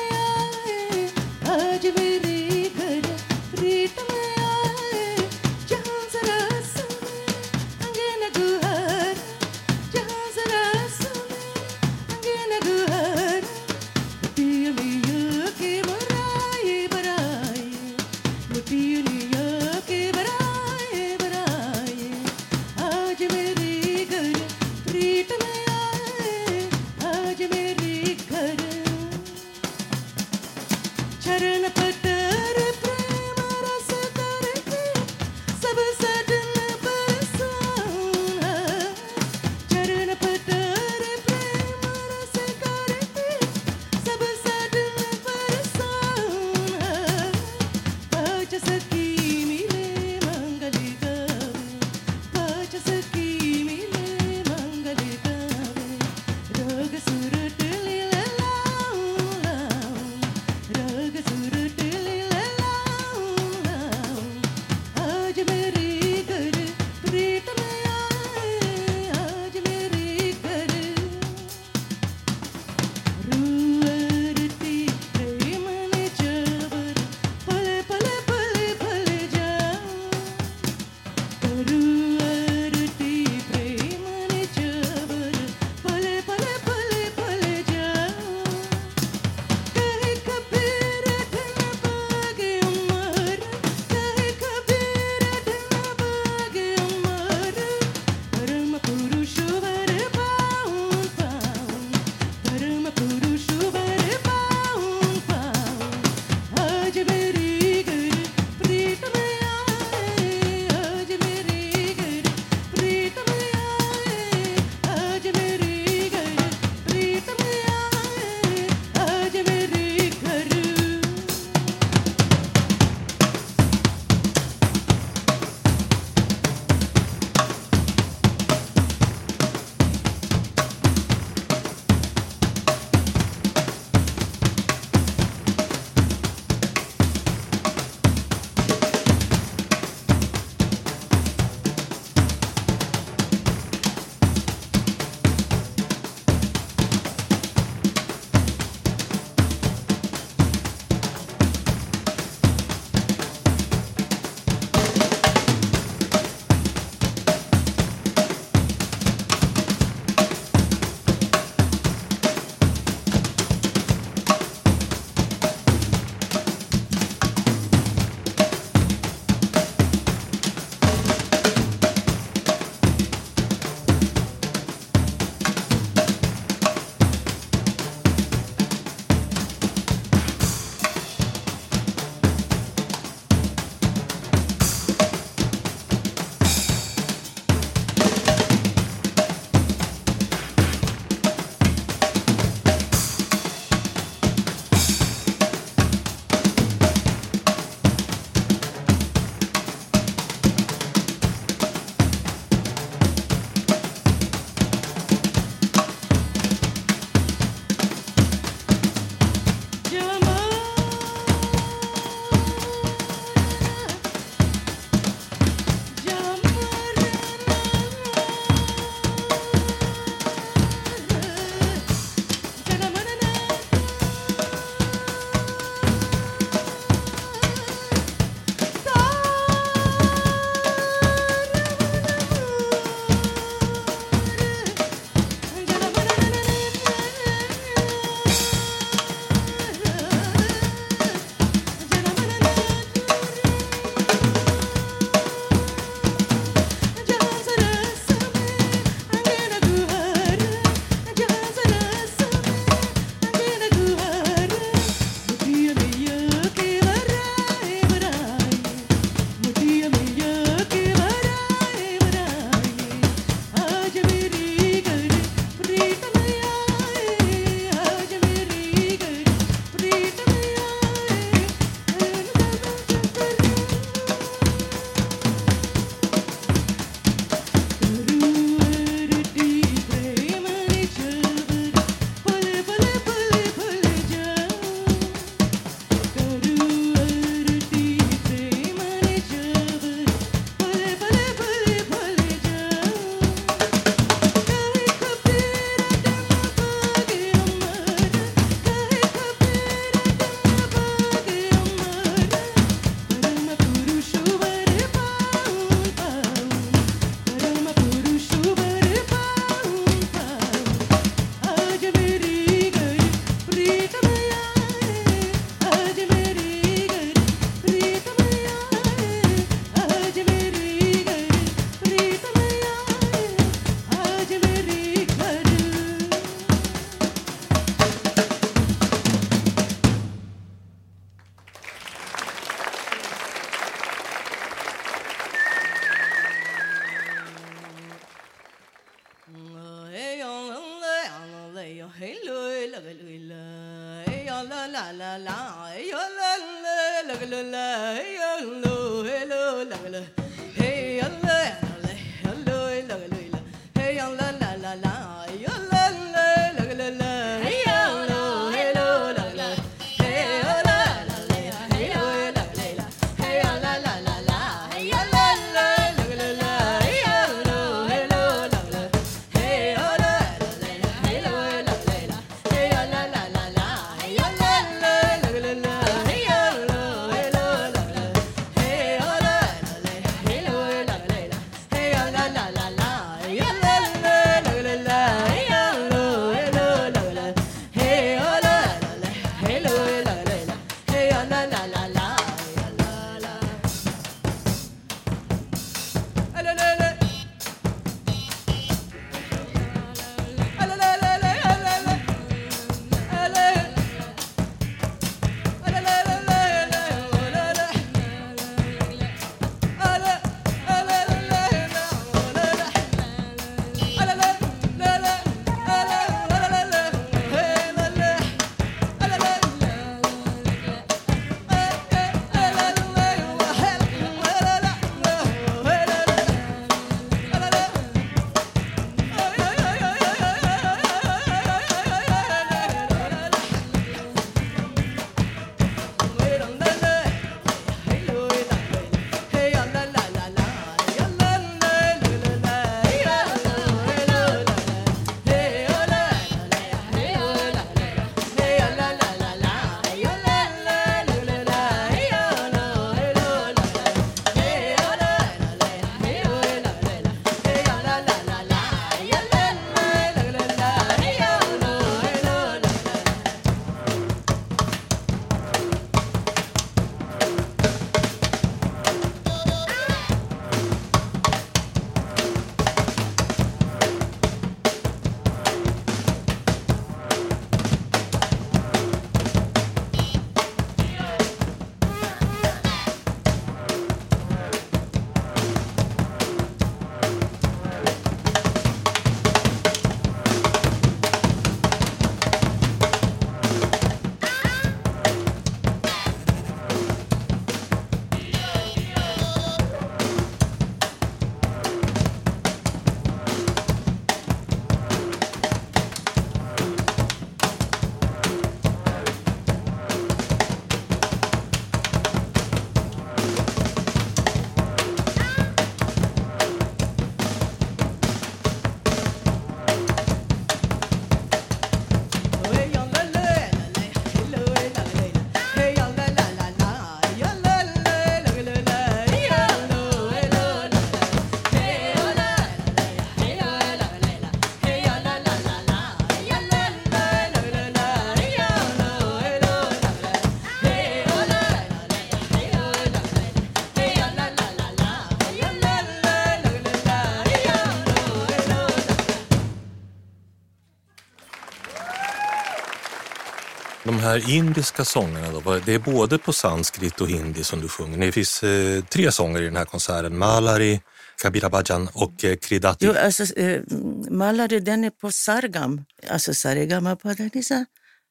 här 554.07 554.31
indiska 554.31 554.85
sångerna 554.85 555.29
då, 555.33 555.59
det 555.67 555.75
är 555.75 555.79
både 555.79 556.19
på 556.19 556.33
sanskrit 556.33 557.01
och 557.01 557.09
hindi 557.09 557.45
som 557.45 557.61
du 557.61 557.69
sjunger. 557.69 557.99
Det 557.99 558.13
finns 558.13 558.43
eh, 558.43 558.85
tre 558.85 559.13
sånger 559.13 559.43
i 559.43 559.45
den 559.45 559.57
här 559.57 559.65
konserten. 559.65 560.19
Malari, 560.19 560.81
Kabira 561.23 561.51
Bhajan 561.51 561.89
och 561.93 562.25
eh, 562.25 562.37
Kridati. 562.37 562.87
Jo, 562.87 562.95
alltså, 563.07 563.35
eh, 563.35 563.63
Malari 564.11 564.61
den 564.61 564.85
är 564.85 564.91
på 564.91 565.13
sargam, 565.13 565.85
alltså 566.11 566.35
sarigama 566.35 566.97
padanisa. 566.97 567.67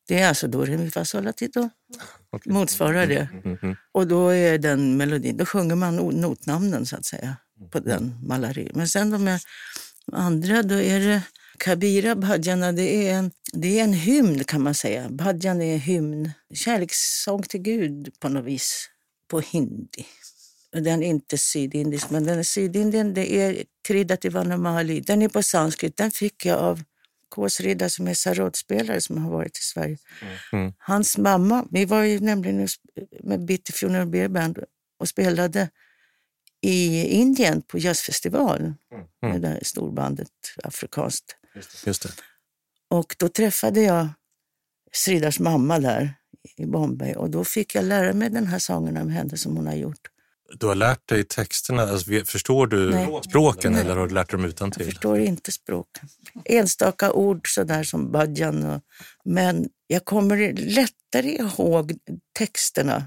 Det 0.07 0.19
är 0.19 0.27
alltså 0.27 0.47
do, 0.47 0.65
re, 0.65 0.77
mi, 0.77 0.91
fa, 0.91 1.05
sol, 1.05 1.23
la, 1.23 1.31
ti, 1.33 1.47
do. 1.47 1.69
Okej. 2.29 2.53
Motsvarar 2.53 3.07
det. 3.07 3.27
Mhm. 3.43 3.75
Och 3.93 4.07
då 4.07 4.29
är 4.29 4.57
den 4.57 4.97
melodin, 4.97 5.37
då 5.37 5.45
sjunger 5.45 5.75
man 5.75 5.95
notnamnen 5.95 6.85
så 6.85 6.95
att 6.95 7.05
säga 7.05 7.35
på 7.71 7.79
den 7.79 8.15
Malari. 8.23 8.71
Men 8.73 8.87
sen 8.87 9.09
de 9.11 9.39
andra, 10.11 10.63
då 10.63 10.75
är 10.75 10.99
det 10.99 11.21
Kabira 11.57 12.15
Bhajana, 12.15 12.71
det 12.71 13.07
är 13.07 13.13
en, 13.13 13.31
det 13.53 13.79
är 13.79 13.83
en 13.83 13.93
hymn 13.93 14.43
kan 14.43 14.61
man 14.61 14.75
säga. 14.75 15.09
Bhajan 15.09 15.61
är 15.61 15.73
en 15.73 15.79
hymn, 15.79 16.31
kärlekssång 16.53 17.43
till 17.43 17.61
Gud 17.61 18.19
på 18.19 18.29
något 18.29 18.45
vis, 18.45 18.89
på 19.27 19.39
hindi. 19.39 20.05
Den 20.71 21.03
är 21.03 21.07
inte 21.07 21.37
sydindisk, 21.37 22.09
men 22.09 22.23
den 22.23 22.39
är 22.39 22.43
sydindien. 22.43 23.13
Det 23.13 23.35
är 23.35 23.63
Kridati 23.87 24.29
Vanamali. 24.29 24.99
Den 24.99 25.21
är 25.21 25.29
på 25.29 25.43
sanskrit. 25.43 25.97
Den 25.97 26.11
fick 26.11 26.45
jag 26.45 26.59
av 26.59 26.83
K.S. 27.29 27.59
Ridda 27.59 27.89
som 27.89 28.07
är 28.07 28.13
sarod-spelare 28.13 29.01
som 29.01 29.17
har 29.17 29.31
varit 29.31 29.57
i 29.57 29.61
Sverige. 29.61 29.97
Mm. 30.53 30.73
Hans 30.77 31.17
mamma, 31.17 31.67
vi 31.71 31.85
var 31.85 32.03
ju 32.03 32.19
nämligen 32.19 32.67
med 33.23 33.45
Bitti 33.45 33.71
Funeral 33.71 34.07
Beer 34.07 34.27
Band 34.27 34.59
och 34.99 35.07
spelade 35.07 35.69
i 36.61 37.07
Indien 37.07 37.61
på 37.61 37.77
jazzfestival 37.77 38.73
med 39.21 39.41
det 39.41 39.47
här 39.47 39.59
storbandet 39.63 40.29
afrikanskt. 40.63 41.35
Just 41.85 42.03
det. 42.03 42.09
Och 42.89 43.15
då 43.19 43.29
träffade 43.29 43.81
jag 43.81 44.07
Sridars 44.91 45.39
mamma 45.39 45.79
där 45.79 46.13
i 46.57 46.65
Bombay 46.65 47.13
och 47.13 47.29
då 47.29 47.43
fick 47.43 47.75
jag 47.75 47.85
lära 47.85 48.13
mig 48.13 48.29
den 48.29 48.47
här 48.47 48.59
sången 48.59 48.97
om 48.97 49.09
henne 49.09 49.37
som 49.37 49.57
hon 49.57 49.67
har 49.67 49.75
gjort. 49.75 50.07
Du 50.59 50.67
har 50.67 50.75
lärt 50.75 51.07
dig 51.07 51.23
texterna, 51.23 51.81
alltså, 51.81 52.11
förstår 52.25 52.67
du 52.67 52.91
Nej. 52.91 53.21
språken 53.29 53.71
Nej. 53.71 53.81
eller 53.81 53.95
har 53.95 54.07
du 54.07 54.13
lärt 54.13 54.29
dig 54.29 54.37
dem 54.37 54.41
Jag 54.41 54.49
utantill? 54.49 54.85
förstår 54.85 55.19
inte 55.19 55.51
språken. 55.51 56.09
Enstaka 56.45 57.11
ord 57.11 57.55
sådär 57.55 57.83
som 57.83 58.11
badjan. 58.11 58.65
Och, 58.65 58.81
men 59.25 59.69
jag 59.87 60.05
kommer 60.05 60.53
lättare 60.53 61.29
ihåg 61.35 61.93
texterna. 62.37 63.05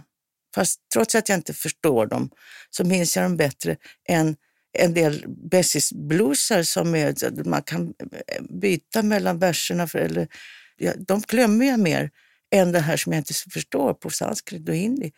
Fast 0.55 0.81
trots 0.93 1.15
att 1.15 1.29
jag 1.29 1.39
inte 1.39 1.55
förstår 1.55 2.07
dem 2.07 2.31
så 2.71 2.85
minns 2.85 3.17
jag 3.17 3.25
dem 3.25 3.37
bättre 3.37 3.77
än 4.09 4.37
en 4.79 4.95
del 4.95 5.25
bessisbluesar 5.51 6.63
som 6.63 6.95
är, 6.95 7.45
man 7.45 7.63
kan 7.63 7.95
eh, 8.27 8.43
byta 8.51 9.03
mellan 9.03 9.39
verserna. 9.39 9.87
För, 9.87 9.99
eller, 9.99 10.29
ja, 10.77 10.93
de 10.99 11.21
glömmer 11.29 11.67
jag 11.67 11.81
mer 11.81 12.11
än 12.55 12.73
det 12.73 12.81
här 12.81 12.97
som 12.97 13.13
jag 13.13 13.21
inte 13.21 13.35
förstår 13.53 13.95
på 13.95 14.11
sanskrit 14.11 14.69
och 14.69 14.75
hindi. 14.75 15.13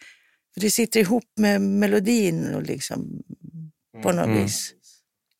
För 0.55 0.61
det 0.61 0.71
sitter 0.71 1.01
ihop 1.01 1.25
med 1.37 1.61
melodin 1.63 2.55
och 2.55 2.63
liksom, 2.63 3.23
på 4.03 4.13
något 4.13 4.27
Mm. 4.27 4.43
vis. 4.43 4.73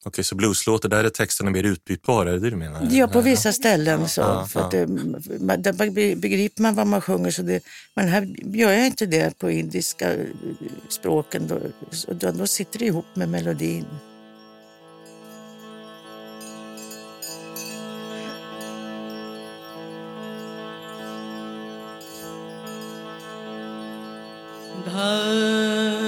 Okej, 0.05 0.25
så 0.25 0.35
blueslåtar, 0.35 0.89
där 0.89 1.05
är 1.05 1.09
texterna 1.09 1.51
mer 1.51 1.63
utbytbara, 1.63 2.29
är 2.29 2.33
det 2.33 2.41
det 2.41 2.51
du 2.51 2.57
menar? 2.57 2.89
Ja, 2.91 3.09
på 3.09 3.21
vissa 3.21 3.53
ställen. 3.53 4.09
Så, 4.09 4.21
Ja, 4.21 4.47
för 4.47 4.61
ja. 4.61 4.67
att 4.67 4.71
det, 4.71 4.87
man, 5.41 5.63
där 5.63 5.73
begriper 6.17 6.63
man 6.63 6.75
vad 6.75 6.87
man 6.87 7.01
sjunger. 7.01 7.31
Så 7.31 7.43
det, 7.43 7.65
men 7.95 8.09
här 8.09 8.35
gör 8.57 8.71
jag 8.73 8.87
inte 8.87 9.07
det 9.07 9.39
på 9.39 9.51
indiska 9.51 10.15
eh, 10.15 10.27
språken. 10.89 11.49
Då, 11.49 11.59
då, 12.15 12.31
då 12.31 12.47
sitter 12.47 12.79
det 12.79 12.85
ihop 12.85 13.07
med 13.15 13.29
melodin. 13.29 13.87
Ah 24.93 26.00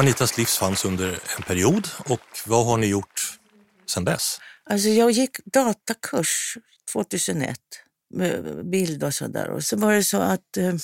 Anitas 0.00 0.38
livs 0.38 0.58
fanns 0.58 0.84
under 0.84 1.18
en 1.36 1.42
period 1.42 1.88
och 1.98 2.20
vad 2.46 2.66
har 2.66 2.76
ni 2.76 2.86
gjort 2.86 3.38
sedan 3.86 4.04
dess? 4.04 4.38
Alltså 4.64 4.88
jag 4.88 5.10
gick 5.10 5.44
datakurs 5.44 6.58
2001 6.92 7.58
med 8.14 8.66
bild 8.70 9.04
och 9.04 9.14
sådär. 9.14 9.48
Och 9.50 9.64
så 9.64 9.76
var 9.76 9.92
det 9.92 10.04
så 10.04 10.16
att 10.20 10.56
eh, 10.56 10.74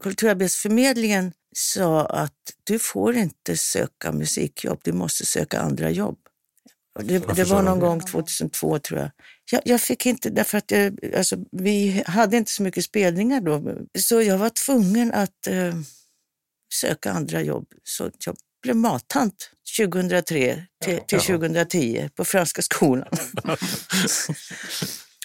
Kulturarbetsförmedlingen 0.00 1.32
sa 1.56 2.06
att 2.06 2.32
du 2.64 2.78
får 2.78 3.16
inte 3.16 3.56
söka 3.56 4.12
musikjobb, 4.12 4.80
du 4.84 4.92
måste 4.92 5.26
söka 5.26 5.60
andra 5.60 5.90
jobb. 5.90 6.18
Det, 7.00 7.18
det 7.18 7.44
var 7.44 7.62
någon 7.62 7.80
gång 7.80 8.00
2002 8.00 8.78
tror 8.78 9.00
jag. 9.00 9.10
jag. 9.50 9.62
Jag 9.64 9.80
fick 9.80 10.06
inte, 10.06 10.30
därför 10.30 10.58
att 10.58 10.70
jag, 10.70 11.14
alltså, 11.16 11.36
vi 11.52 12.02
hade 12.06 12.36
inte 12.36 12.50
så 12.50 12.62
mycket 12.62 12.84
spelningar 12.84 13.40
då. 13.40 13.74
Så 13.98 14.22
jag 14.22 14.38
var 14.38 14.50
tvungen 14.50 15.12
att 15.12 15.46
eh, 15.46 15.74
söka 16.74 17.12
andra 17.12 17.42
jobb. 17.42 17.66
Så 17.84 18.10
jag 18.26 18.36
blev 18.64 18.76
mattant 18.76 19.50
2003 19.78 20.62
till, 20.84 20.98
till 21.06 21.20
2010 21.20 22.08
på 22.16 22.24
Franska 22.24 22.62
skolan. 22.62 23.08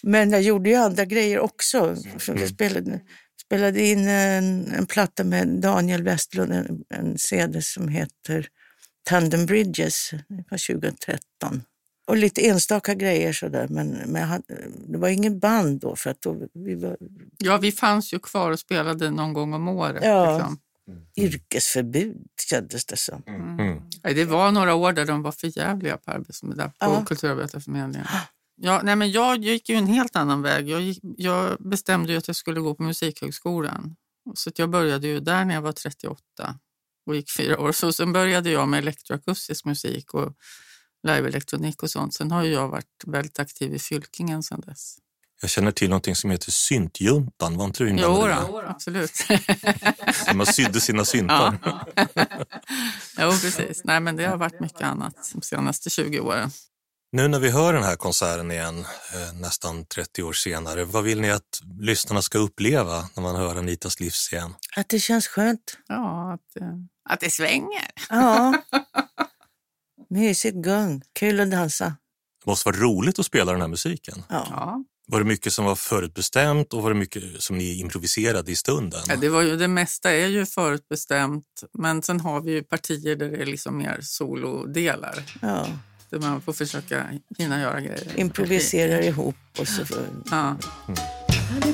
Men 0.04 0.32
jag 0.32 0.42
gjorde 0.42 0.70
ju 0.70 0.76
andra 0.76 1.06
grejer 1.06 1.40
också. 1.40 1.96
Så 2.20 2.32
Mm. 2.32 2.48
spelade, 2.48 3.00
spelade 3.46 3.82
in 3.88 4.08
en, 4.08 4.72
en 4.72 4.86
platta 4.86 5.24
med 5.24 5.48
Daniel 5.48 6.04
Westlund, 6.04 6.52
en, 6.54 6.84
en 6.90 7.18
CD 7.18 7.62
som 7.62 7.88
heter 7.88 8.48
Tandem 9.04 9.46
Bridges. 9.46 10.10
Det 10.12 10.44
var 10.52 10.74
2013. 10.74 11.64
Och 12.08 12.18
lite 12.18 12.48
enstaka 12.48 12.94
grejer 12.94 13.34
sådär, 13.34 13.68
men, 13.70 13.88
men 13.90 14.22
jag 14.22 14.28
hade, 14.28 14.44
det 14.88 14.98
var 14.98 15.10
ingen 15.10 15.40
band 15.40 15.80
då 15.80 15.96
för 15.96 16.10
att 16.10 16.22
då, 16.22 16.48
vi 16.54 16.76
var 16.76 16.98
Ja, 17.38 17.58
vi 17.58 17.72
fanns 17.72 18.14
ju 18.14 18.20
kvar 18.20 18.52
och 18.52 18.60
spelade 18.60 19.10
någon 19.12 19.34
gång 19.34 19.54
om 19.54 19.68
året. 19.68 20.04
Ja. 20.04 20.38
Liksom. 20.38 20.58
Yrkesförbud 21.18 22.28
kändes 22.50 22.86
det 22.86 22.98
som. 22.98 23.24
Mm. 23.28 23.82
Nej, 24.04 24.14
Det 24.14 24.26
var 24.26 24.52
några 24.52 24.74
år 24.76 24.94
där 24.94 25.06
de 25.06 25.22
var 25.22 25.32
för 25.32 25.58
jävliga 25.58 25.98
på, 25.98 26.24
på 26.24 26.24
Ja. 26.80 27.06
Kulturarbetarförmedlingen. 27.08 28.08
Ja, 28.62 28.82
nej, 28.84 28.96
men 28.96 29.12
jag 29.12 29.44
gick 29.44 29.70
ju 29.70 29.76
en 29.76 29.88
helt 29.88 30.16
annan 30.16 30.42
väg. 30.42 30.70
Jag, 30.70 30.82
gick, 30.82 31.00
jag 31.18 31.58
bestämde 31.60 32.12
ju 32.12 32.18
att 32.18 32.28
jag 32.28 32.36
skulle 32.36 32.60
gå 32.60 32.76
på 32.76 32.84
Musikhögskolan. 32.84 33.96
Så 34.34 34.50
att 34.50 34.60
jag 34.60 34.70
började 34.70 35.08
ju 35.08 35.20
där 35.20 35.46
när 35.46 35.54
jag 35.54 35.62
var 35.62 35.72
38 35.72 36.60
och 37.06 37.16
gick 37.16 37.32
fyra 37.38 37.60
år. 37.60 37.72
Så 37.72 37.94
sen 37.94 38.14
började 38.14 38.50
jag 38.50 38.68
med 38.68 38.78
elektroakustisk 38.78 39.66
musik 39.66 40.14
och 40.14 40.36
live-elektronik 41.08 41.84
och 41.84 41.92
sånt. 41.92 42.14
Sen 42.14 42.32
har 42.32 42.44
ju 42.44 42.52
jag 42.52 42.68
varit 42.68 43.04
väldigt 43.08 43.40
aktiv 43.40 43.74
i 43.74 43.80
Fylkingen 43.80 44.44
sedan 44.44 44.62
dess. 44.62 44.98
Jag 45.42 45.50
känner 45.50 45.72
till 45.72 45.90
någonting 45.90 46.16
som 46.16 46.32
heter 46.32 46.52
syntjuntan, 46.52 47.58
var 47.58 47.66
inte 47.66 47.84
du 47.84 47.90
Jo, 47.90 47.96
inblandad 47.96 48.50
i 48.50 48.52
då, 48.52 48.64
absolut. 48.68 49.12
man 50.34 50.46
sydde 50.46 50.82
sina 50.82 51.06
syntar. 51.06 51.58
jo, 53.20 53.32
precis. 53.32 53.82
Nej, 53.84 54.00
men 54.00 54.16
det 54.16 54.26
har 54.26 54.38
varit 54.38 54.60
mycket 54.60 54.82
annat 54.82 55.32
de 55.34 55.42
senaste 55.42 55.90
20 55.90 56.20
åren. 56.20 56.52
Nu 57.12 57.28
när 57.28 57.40
vi 57.40 57.50
hör 57.50 57.74
den 57.74 57.84
här 57.84 57.96
konserten 57.96 58.52
igen, 58.52 58.80
eh, 59.14 59.34
nästan 59.34 59.86
30 59.86 60.24
år 60.24 60.34
senare, 60.34 60.86
vad 60.86 61.04
vill 61.04 61.22
ni 61.22 61.32
att 61.32 61.62
lyssnarna 61.80 62.22
ska 62.22 62.38
uppleva 62.38 63.10
när 63.16 63.24
man 63.24 63.36
hör 63.36 63.56
Anitas 63.56 64.00
livs 64.00 64.34
igen? 64.34 64.54
Att 64.76 64.90
det 64.90 65.00
känns 65.00 65.28
skönt. 65.28 65.78
Ja, 65.88 66.34
att, 66.34 66.62
eh, 66.62 66.74
att 67.10 67.20
det 67.20 67.30
svänger. 67.30 67.92
Ja. 68.10 68.62
Mysigt 70.10 70.56
gung, 70.56 71.02
kul 71.14 71.40
att 71.40 71.52
dansa. 71.52 71.86
Det 72.46 72.50
måste 72.52 72.70
vara 72.70 72.78
roligt 72.78 73.20
att 73.20 73.26
spela 73.26 73.52
den 73.52 73.62
här 73.62 73.68
musiken. 73.68 74.24
Ja. 74.30 74.84
Var 75.12 75.20
det 75.20 75.26
mycket 75.26 75.54
som 75.54 75.66
var 75.66 75.76
förutbestämt 75.76 76.74
och 76.74 76.84
var 76.84 76.90
det 76.90 77.00
mycket 77.00 77.24
som 77.42 77.58
ni 77.58 77.80
improviserade 77.80 78.52
i 78.52 78.56
stunden? 78.56 79.02
Ja, 79.08 79.16
det, 79.16 79.30
var 79.30 79.42
ju, 79.42 79.58
det 79.58 79.68
mesta 79.68 80.12
är 80.12 80.28
ju 80.28 80.46
förutbestämt, 80.46 81.46
men 81.74 82.02
sen 82.02 82.20
har 82.20 82.42
vi 82.42 82.52
ju 82.52 82.64
partier 82.64 83.16
där 83.16 83.30
det 83.30 83.38
är 83.38 83.46
liksom 83.46 83.78
mer 83.78 84.00
solodelar. 84.02 85.24
Ja. 85.42 85.68
Där 86.10 86.20
man 86.20 86.42
får 86.42 86.54
försöka 86.54 87.06
hinna 87.38 87.62
göra 87.62 87.82
grejer. 87.82 88.14
Improviserar 88.16 89.02
ihop 89.02 89.36
och 89.60 89.68
så. 89.68 89.84
Ja. 90.32 90.58
Honey, 91.50 91.74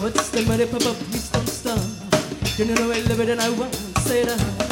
What's 0.00 0.30
the 0.30 0.42
money, 0.42 0.66
Papa? 0.66 0.94
Please 0.94 1.28
don't 1.30 1.48
stop. 1.48 1.78
You 2.58 2.66
know 2.66 2.90
I 2.92 3.00
love 3.00 3.20
it 3.20 3.28
and 3.28 3.40
I 3.40 3.50
won't 3.50 3.74
say 3.98 4.24
that. 4.24 4.69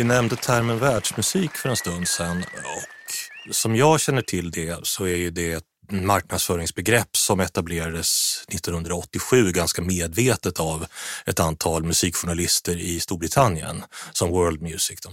Vi 0.00 0.04
nämnde 0.04 0.36
termen 0.36 0.78
världsmusik 0.78 1.56
för 1.56 1.68
en 1.68 1.76
stund 1.76 2.08
sedan 2.08 2.44
och 2.54 3.54
som 3.54 3.76
jag 3.76 4.00
känner 4.00 4.22
till 4.22 4.50
det 4.50 4.76
så 4.82 5.04
är 5.04 5.16
ju 5.16 5.30
det 5.30 5.52
ett 5.52 5.69
marknadsföringsbegrepp 5.90 7.16
som 7.16 7.40
etablerades 7.40 8.42
1987 8.48 9.52
ganska 9.52 9.82
medvetet 9.82 10.60
av 10.60 10.86
ett 11.26 11.40
antal 11.40 11.84
musikjournalister 11.84 12.76
i 12.76 13.00
Storbritannien 13.00 13.82
som 14.12 14.30
World 14.30 14.62
Music. 14.62 15.00
Då. 15.02 15.10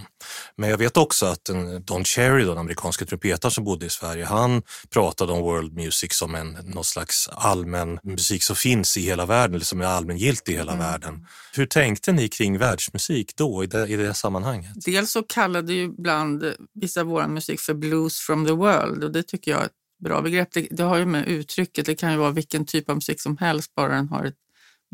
Men 0.55 0.69
jag 0.69 0.77
vet 0.77 0.97
också 0.97 1.25
att 1.25 1.49
Don 1.81 2.03
Cherry, 2.03 2.45
den 2.45 2.57
amerikanska 2.57 3.05
trumpetaren 3.05 3.51
som 3.51 3.63
bodde 3.63 3.85
i 3.85 3.89
Sverige, 3.89 4.25
han 4.25 4.61
pratade 4.89 5.33
om 5.33 5.41
World 5.41 5.73
Music 5.73 6.13
som 6.13 6.35
en 6.35 6.57
någon 6.63 6.83
slags 6.83 7.29
allmän 7.31 7.99
musik 8.03 8.43
som 8.43 8.55
finns 8.55 8.97
i 8.97 9.01
hela 9.01 9.25
världen, 9.25 9.55
eller 9.55 9.65
som 9.65 9.81
är 9.81 9.85
allmängiltig 9.85 10.53
i 10.53 10.57
hela 10.57 10.75
världen. 10.75 11.27
Hur 11.53 11.65
tänkte 11.65 12.11
ni 12.11 12.27
kring 12.27 12.57
världsmusik 12.57 13.35
då 13.35 13.63
i 13.63 13.67
det, 13.67 13.87
i 13.87 13.95
det 13.95 14.13
sammanhanget? 14.13 14.71
Dels 14.85 15.11
så 15.11 15.23
kallade 15.23 15.73
ju 15.73 15.83
ibland 15.83 16.53
vissa 16.73 17.01
av 17.01 17.07
vår 17.07 17.27
musik 17.27 17.59
för 17.59 17.73
blues 17.73 18.19
from 18.19 18.45
the 18.45 18.51
world 18.51 19.03
och 19.03 19.11
det 19.11 19.23
tycker 19.23 19.51
jag 19.51 19.61
bra 20.03 20.21
begrepp. 20.21 20.49
Det, 20.51 20.67
det 20.71 20.83
har 20.83 20.97
ju 20.97 21.05
med 21.05 21.27
uttrycket, 21.27 21.85
det 21.85 21.95
kan 21.95 22.11
ju 22.11 22.17
vara 22.17 22.31
vilken 22.31 22.65
typ 22.65 22.89
av 22.89 22.95
musik 22.95 23.21
som 23.21 23.37
helst 23.37 23.75
bara 23.75 23.95
den 23.95 24.07
har 24.07 24.25
ett 24.25 24.37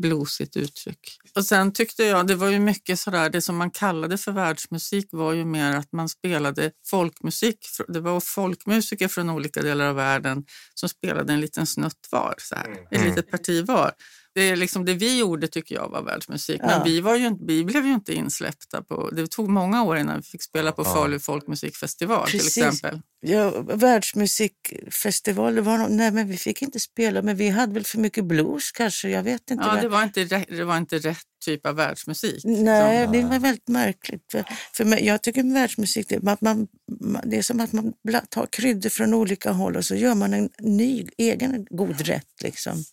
bluesigt 0.02 0.56
uttryck. 0.56 1.18
Och 1.36 1.44
sen 1.44 1.72
tyckte 1.72 2.04
jag, 2.04 2.26
det 2.26 2.34
var 2.34 2.48
ju 2.48 2.58
mycket 2.58 3.00
sådär, 3.00 3.30
det 3.30 3.40
som 3.40 3.56
man 3.56 3.70
kallade 3.70 4.18
för 4.18 4.32
världsmusik 4.32 5.08
var 5.10 5.32
ju 5.32 5.44
mer 5.44 5.76
att 5.76 5.92
man 5.92 6.08
spelade 6.08 6.70
folkmusik. 6.90 7.58
Det 7.88 8.00
var 8.00 8.20
folkmusiker 8.20 9.08
från 9.08 9.30
olika 9.30 9.62
delar 9.62 9.86
av 9.86 9.96
världen 9.96 10.44
som 10.74 10.88
spelade 10.88 11.32
en 11.32 11.40
liten 11.40 11.66
snutt 11.66 12.08
var, 12.10 12.34
så 12.38 12.54
här, 12.54 12.76
ett 12.90 13.04
litet 13.04 13.30
parti 13.30 13.66
var. 13.66 13.92
Det, 14.34 14.40
är 14.42 14.56
liksom 14.56 14.84
det 14.84 14.94
vi 14.94 15.18
gjorde 15.18 15.48
tycker 15.48 15.74
jag 15.74 15.88
var 15.88 16.02
världsmusik, 16.02 16.60
Ja. 16.60 16.66
men 16.66 16.84
vi, 16.84 17.00
var 17.00 17.14
ju, 17.16 17.36
vi 17.46 17.64
blev 17.64 17.86
ju 17.86 17.92
inte 17.94 18.14
insläppta. 18.14 18.82
på... 18.82 19.10
Det 19.10 19.26
tog 19.30 19.48
många 19.48 19.82
år 19.82 19.96
innan 19.98 20.16
vi 20.16 20.22
fick 20.22 20.42
spela 20.42 20.72
på 20.72 20.84
Falu 20.84 21.18
folkmusikfestival 21.18 22.26
Precis. 22.26 22.54
till 22.54 22.62
exempel. 22.64 23.00
Ja, 23.20 23.50
världsmusikfestival, 23.62 25.54
det 25.54 25.60
var 25.60 25.78
no- 25.78 25.88
nej 25.88 26.10
men 26.10 26.28
vi 26.28 26.36
fick 26.36 26.62
inte 26.62 26.80
spela, 26.80 27.22
men 27.22 27.36
vi 27.36 27.48
hade 27.48 27.72
väl 27.74 27.84
för 27.84 27.98
mycket 27.98 28.24
blues 28.24 28.72
kanske, 28.72 29.08
jag 29.08 29.22
vet 29.22 29.50
inte. 29.50 29.64
Ja, 29.64 29.82
det, 29.82 29.88
var 29.88 30.02
inte 30.02 30.24
rätt, 30.24 30.48
det 30.48 30.64
var 30.64 30.76
inte 30.78 30.98
rätt 30.98 31.18
typ 31.44 31.66
av 31.66 31.74
världsmusik. 31.76 32.40
Nej, 32.44 33.04
som- 33.04 33.12
det 33.12 33.22
var 33.22 33.38
väldigt 33.38 33.68
märkligt. 33.68 34.22
För, 34.32 34.44
för 34.76 34.84
mig, 34.84 35.06
jag 35.06 35.22
tycker 35.22 35.42
med 35.42 35.52
världsmusik, 35.54 36.08
det 36.08 36.14
är, 36.14 36.28
att 36.28 36.40
man, 36.40 36.66
man, 37.00 37.22
det 37.30 37.36
är 37.38 37.42
som 37.42 37.60
att 37.60 37.72
man 37.72 37.92
tar 38.30 38.46
kryddor 38.46 38.90
från 38.90 39.14
olika 39.14 39.52
håll 39.52 39.76
och 39.76 39.84
så 39.84 39.94
gör 39.94 40.14
man 40.14 40.34
en 40.34 40.48
ny 40.60 41.06
egen 41.18 41.66
god 41.70 42.00
rätt. 42.00 42.42
Liksom. 42.42 42.84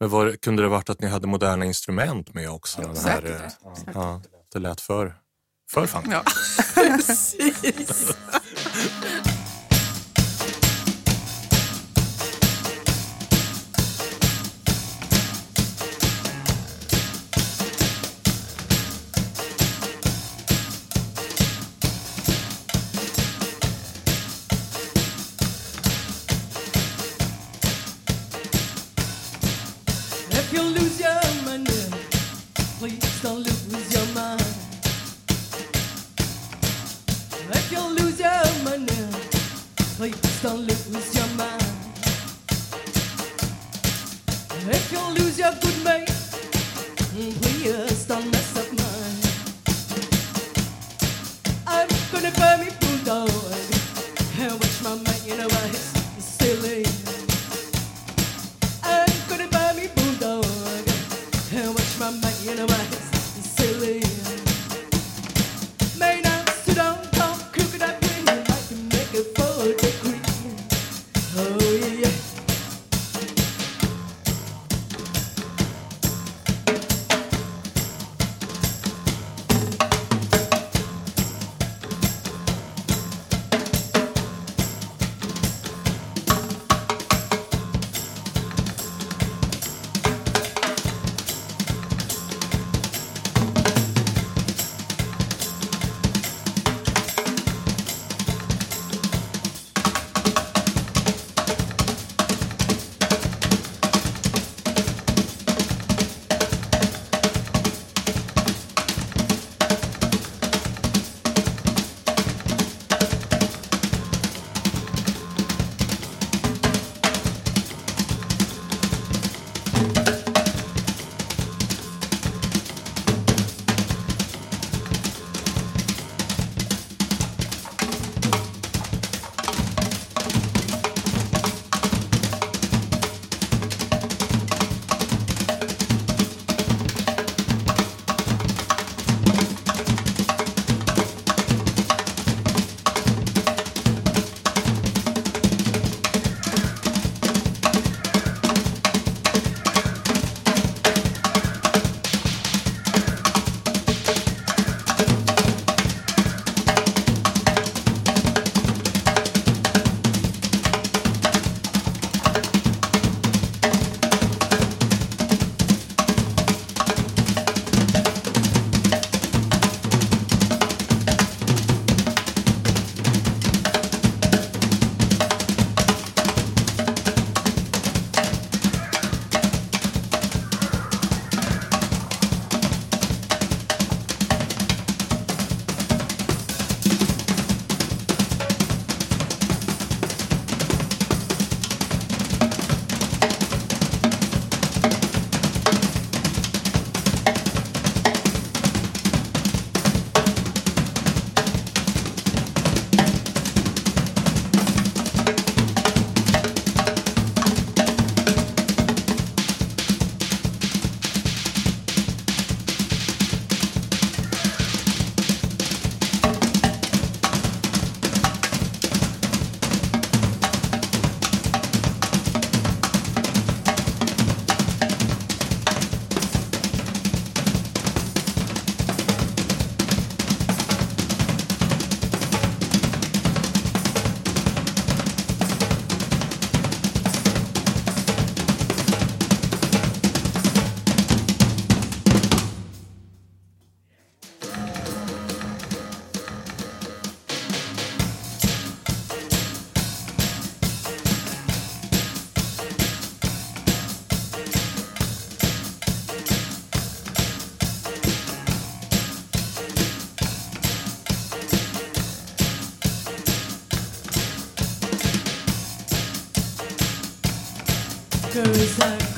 Men 0.00 0.08
var, 0.10 0.26
det- 0.26 0.36
kunde 0.36 0.62
det 0.62 0.68
varit 0.68 0.90
att 0.90 1.00
ni 1.00 1.08
hade 1.08 1.26
moderna 1.26 1.64
instrument 1.64 2.34
med 2.34 2.50
också? 2.50 2.80
den 2.82 2.96
här, 2.96 3.20
säkert, 3.20 3.30
eh, 3.30 3.92
ja, 3.94 4.20
det 4.52 4.58
lät 4.58 4.80
för, 4.80 5.14
för 5.70 5.86
funky. 5.86 6.10
Ja, 6.10 6.22
precis. 6.74 8.16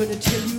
Gonna 0.01 0.17
tell 0.17 0.50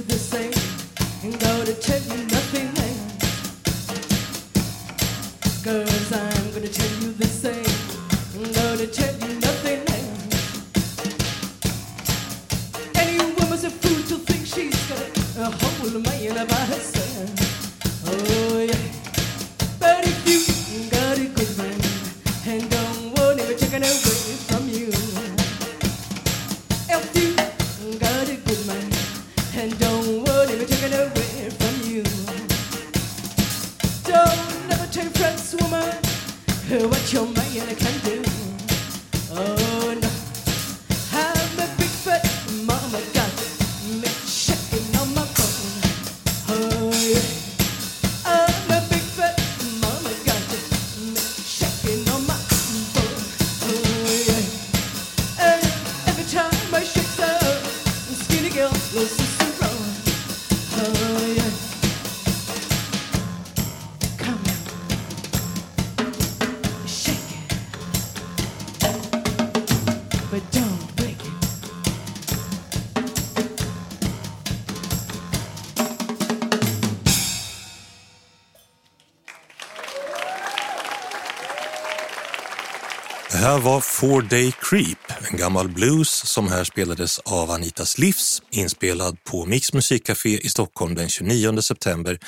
Four 84.02 84.22
Day 84.22 84.54
Creep, 84.62 84.98
en 85.32 85.38
gammal 85.38 85.70
blues 85.70 86.10
som 86.10 86.48
här 86.48 86.64
spelades 86.64 87.20
av 87.20 87.52
Anitas 87.52 87.98
Livs, 87.98 88.42
inspelad 88.52 89.24
på 89.24 89.46
Mix 89.46 89.74
musikcafé 89.74 90.30
i 90.30 90.50
Stockholm 90.50 90.96
den 90.96 91.10
29 91.10 91.62
september 91.62 92.20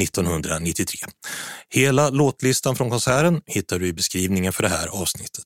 1993. 0.00 1.00
Hela 1.68 2.10
låtlistan 2.10 2.76
från 2.76 2.90
konserten 2.90 3.42
hittar 3.46 3.78
du 3.78 3.86
i 3.86 3.92
beskrivningen 3.92 4.52
för 4.52 4.62
det 4.62 4.68
här 4.68 4.88
avsnittet. 4.88 5.44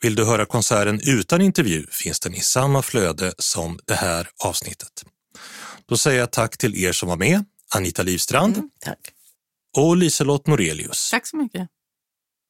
Vill 0.00 0.14
du 0.14 0.24
höra 0.24 0.46
konserten 0.46 1.00
utan 1.04 1.40
intervju 1.40 1.86
finns 1.90 2.20
den 2.20 2.34
i 2.34 2.40
samma 2.40 2.82
flöde 2.82 3.32
som 3.38 3.78
det 3.84 3.94
här 3.94 4.28
avsnittet. 4.44 5.04
Då 5.88 5.96
säger 5.96 6.20
jag 6.20 6.32
tack 6.32 6.58
till 6.58 6.84
er 6.84 6.92
som 6.92 7.08
var 7.08 7.16
med, 7.16 7.44
Anita 7.74 8.02
Livstrand 8.02 8.62
Tack. 8.80 8.98
och 9.76 9.96
Liselott 9.96 10.46
Norelius. 10.46 11.10
Tack 11.10 11.26
så 11.26 11.36
mycket. 11.36 11.68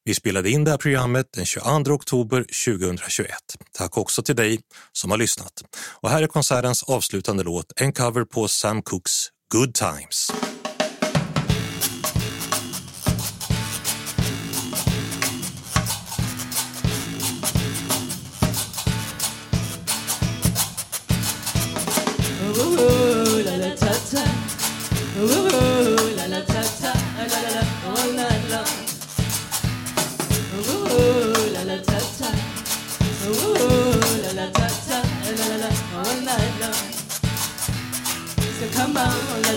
Vi 0.08 0.14
spelade 0.14 0.50
in 0.50 0.64
det 0.64 0.70
här 0.70 0.78
programmet 0.78 1.26
den 1.32 1.44
22 1.46 1.92
oktober 1.92 2.44
2021. 2.64 3.30
Tack 3.72 3.98
också 3.98 4.22
till 4.22 4.36
dig 4.36 4.58
som 4.92 5.10
har 5.10 5.18
lyssnat. 5.18 5.52
Och 6.00 6.10
här 6.10 6.22
är 6.22 6.26
konsertens 6.26 6.82
avslutande 6.82 7.42
låt, 7.42 7.72
en 7.76 7.92
cover 7.92 8.24
på 8.24 8.48
Sam 8.48 8.82
Cooks 8.82 9.12
Good 9.52 9.74
Times. 9.74 10.30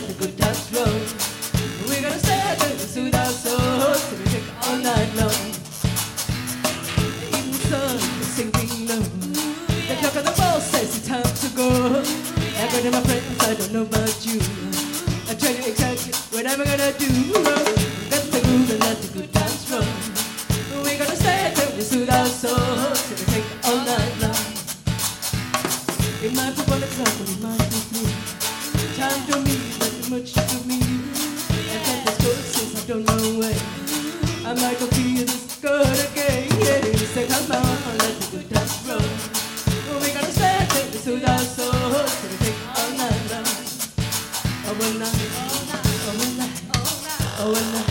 The 0.07 0.13
good 0.19 0.37
times 0.37 0.71
roll. 0.73 0.99
We're 1.87 2.01
gonna 2.01 2.19
stay 2.19 2.55
till 2.59 2.71
we 2.71 2.85
soothe 2.93 3.15
our 3.15 3.31
souls. 3.31 4.01
So 4.03 4.15
we 4.17 4.25
take 4.33 4.47
all 4.63 4.77
night 4.77 5.09
long. 5.15 5.41
The 6.97 7.37
evening 7.37 7.61
sun 7.69 7.95
is 7.95 8.29
sinking 8.35 8.87
low. 8.87 9.03
The 9.87 9.95
clock 9.99 10.15
on 10.17 10.25
the 10.25 10.35
wall 10.39 10.59
says 10.59 10.97
it's 10.97 11.07
time 11.07 11.23
to 11.23 11.47
go. 11.55 11.69
I 12.61 12.67
to 12.67 12.91
my 12.91 13.01
friends, 13.01 13.43
I 13.43 13.53
don't 13.55 13.73
know 13.73 13.83
about 13.83 14.25
you. 14.25 14.39
I 15.29 15.33
tell 15.35 15.53
you 15.53 15.71
exactly 15.71 16.13
what 16.31 16.45
I'm 16.47 16.59
gonna 16.59 16.93
do. 16.97 17.11
The 18.09 18.19
and 18.71 18.79
let 18.79 18.97
the 19.01 19.07
good 19.13 19.33
times. 19.33 19.51
We're 20.83 20.97
gonna 20.97 21.15
our 22.09 22.25
souls. 22.25 23.01
All 23.65 23.77
night 23.77 24.13
long. 24.21 24.51
It 26.23 26.35
might 26.35 26.55
be 26.55 26.61
one 26.69 26.83
o'clock, 26.83 27.13
but 27.41 27.70
I 34.51 34.53
might 34.55 34.77
go 34.79 34.85
feel 34.87 35.25
this 35.25 35.59
good 35.61 35.87
again. 36.11 36.49
Yeah, 36.59 36.83
let's 36.83 37.13
we 40.01 40.11
gotta 40.11 40.33
this 40.91 41.07
Oh, 44.67 44.75
well, 44.77 44.93
night. 44.99 46.61
Oh. 46.75 47.87
Oh. 47.87 47.90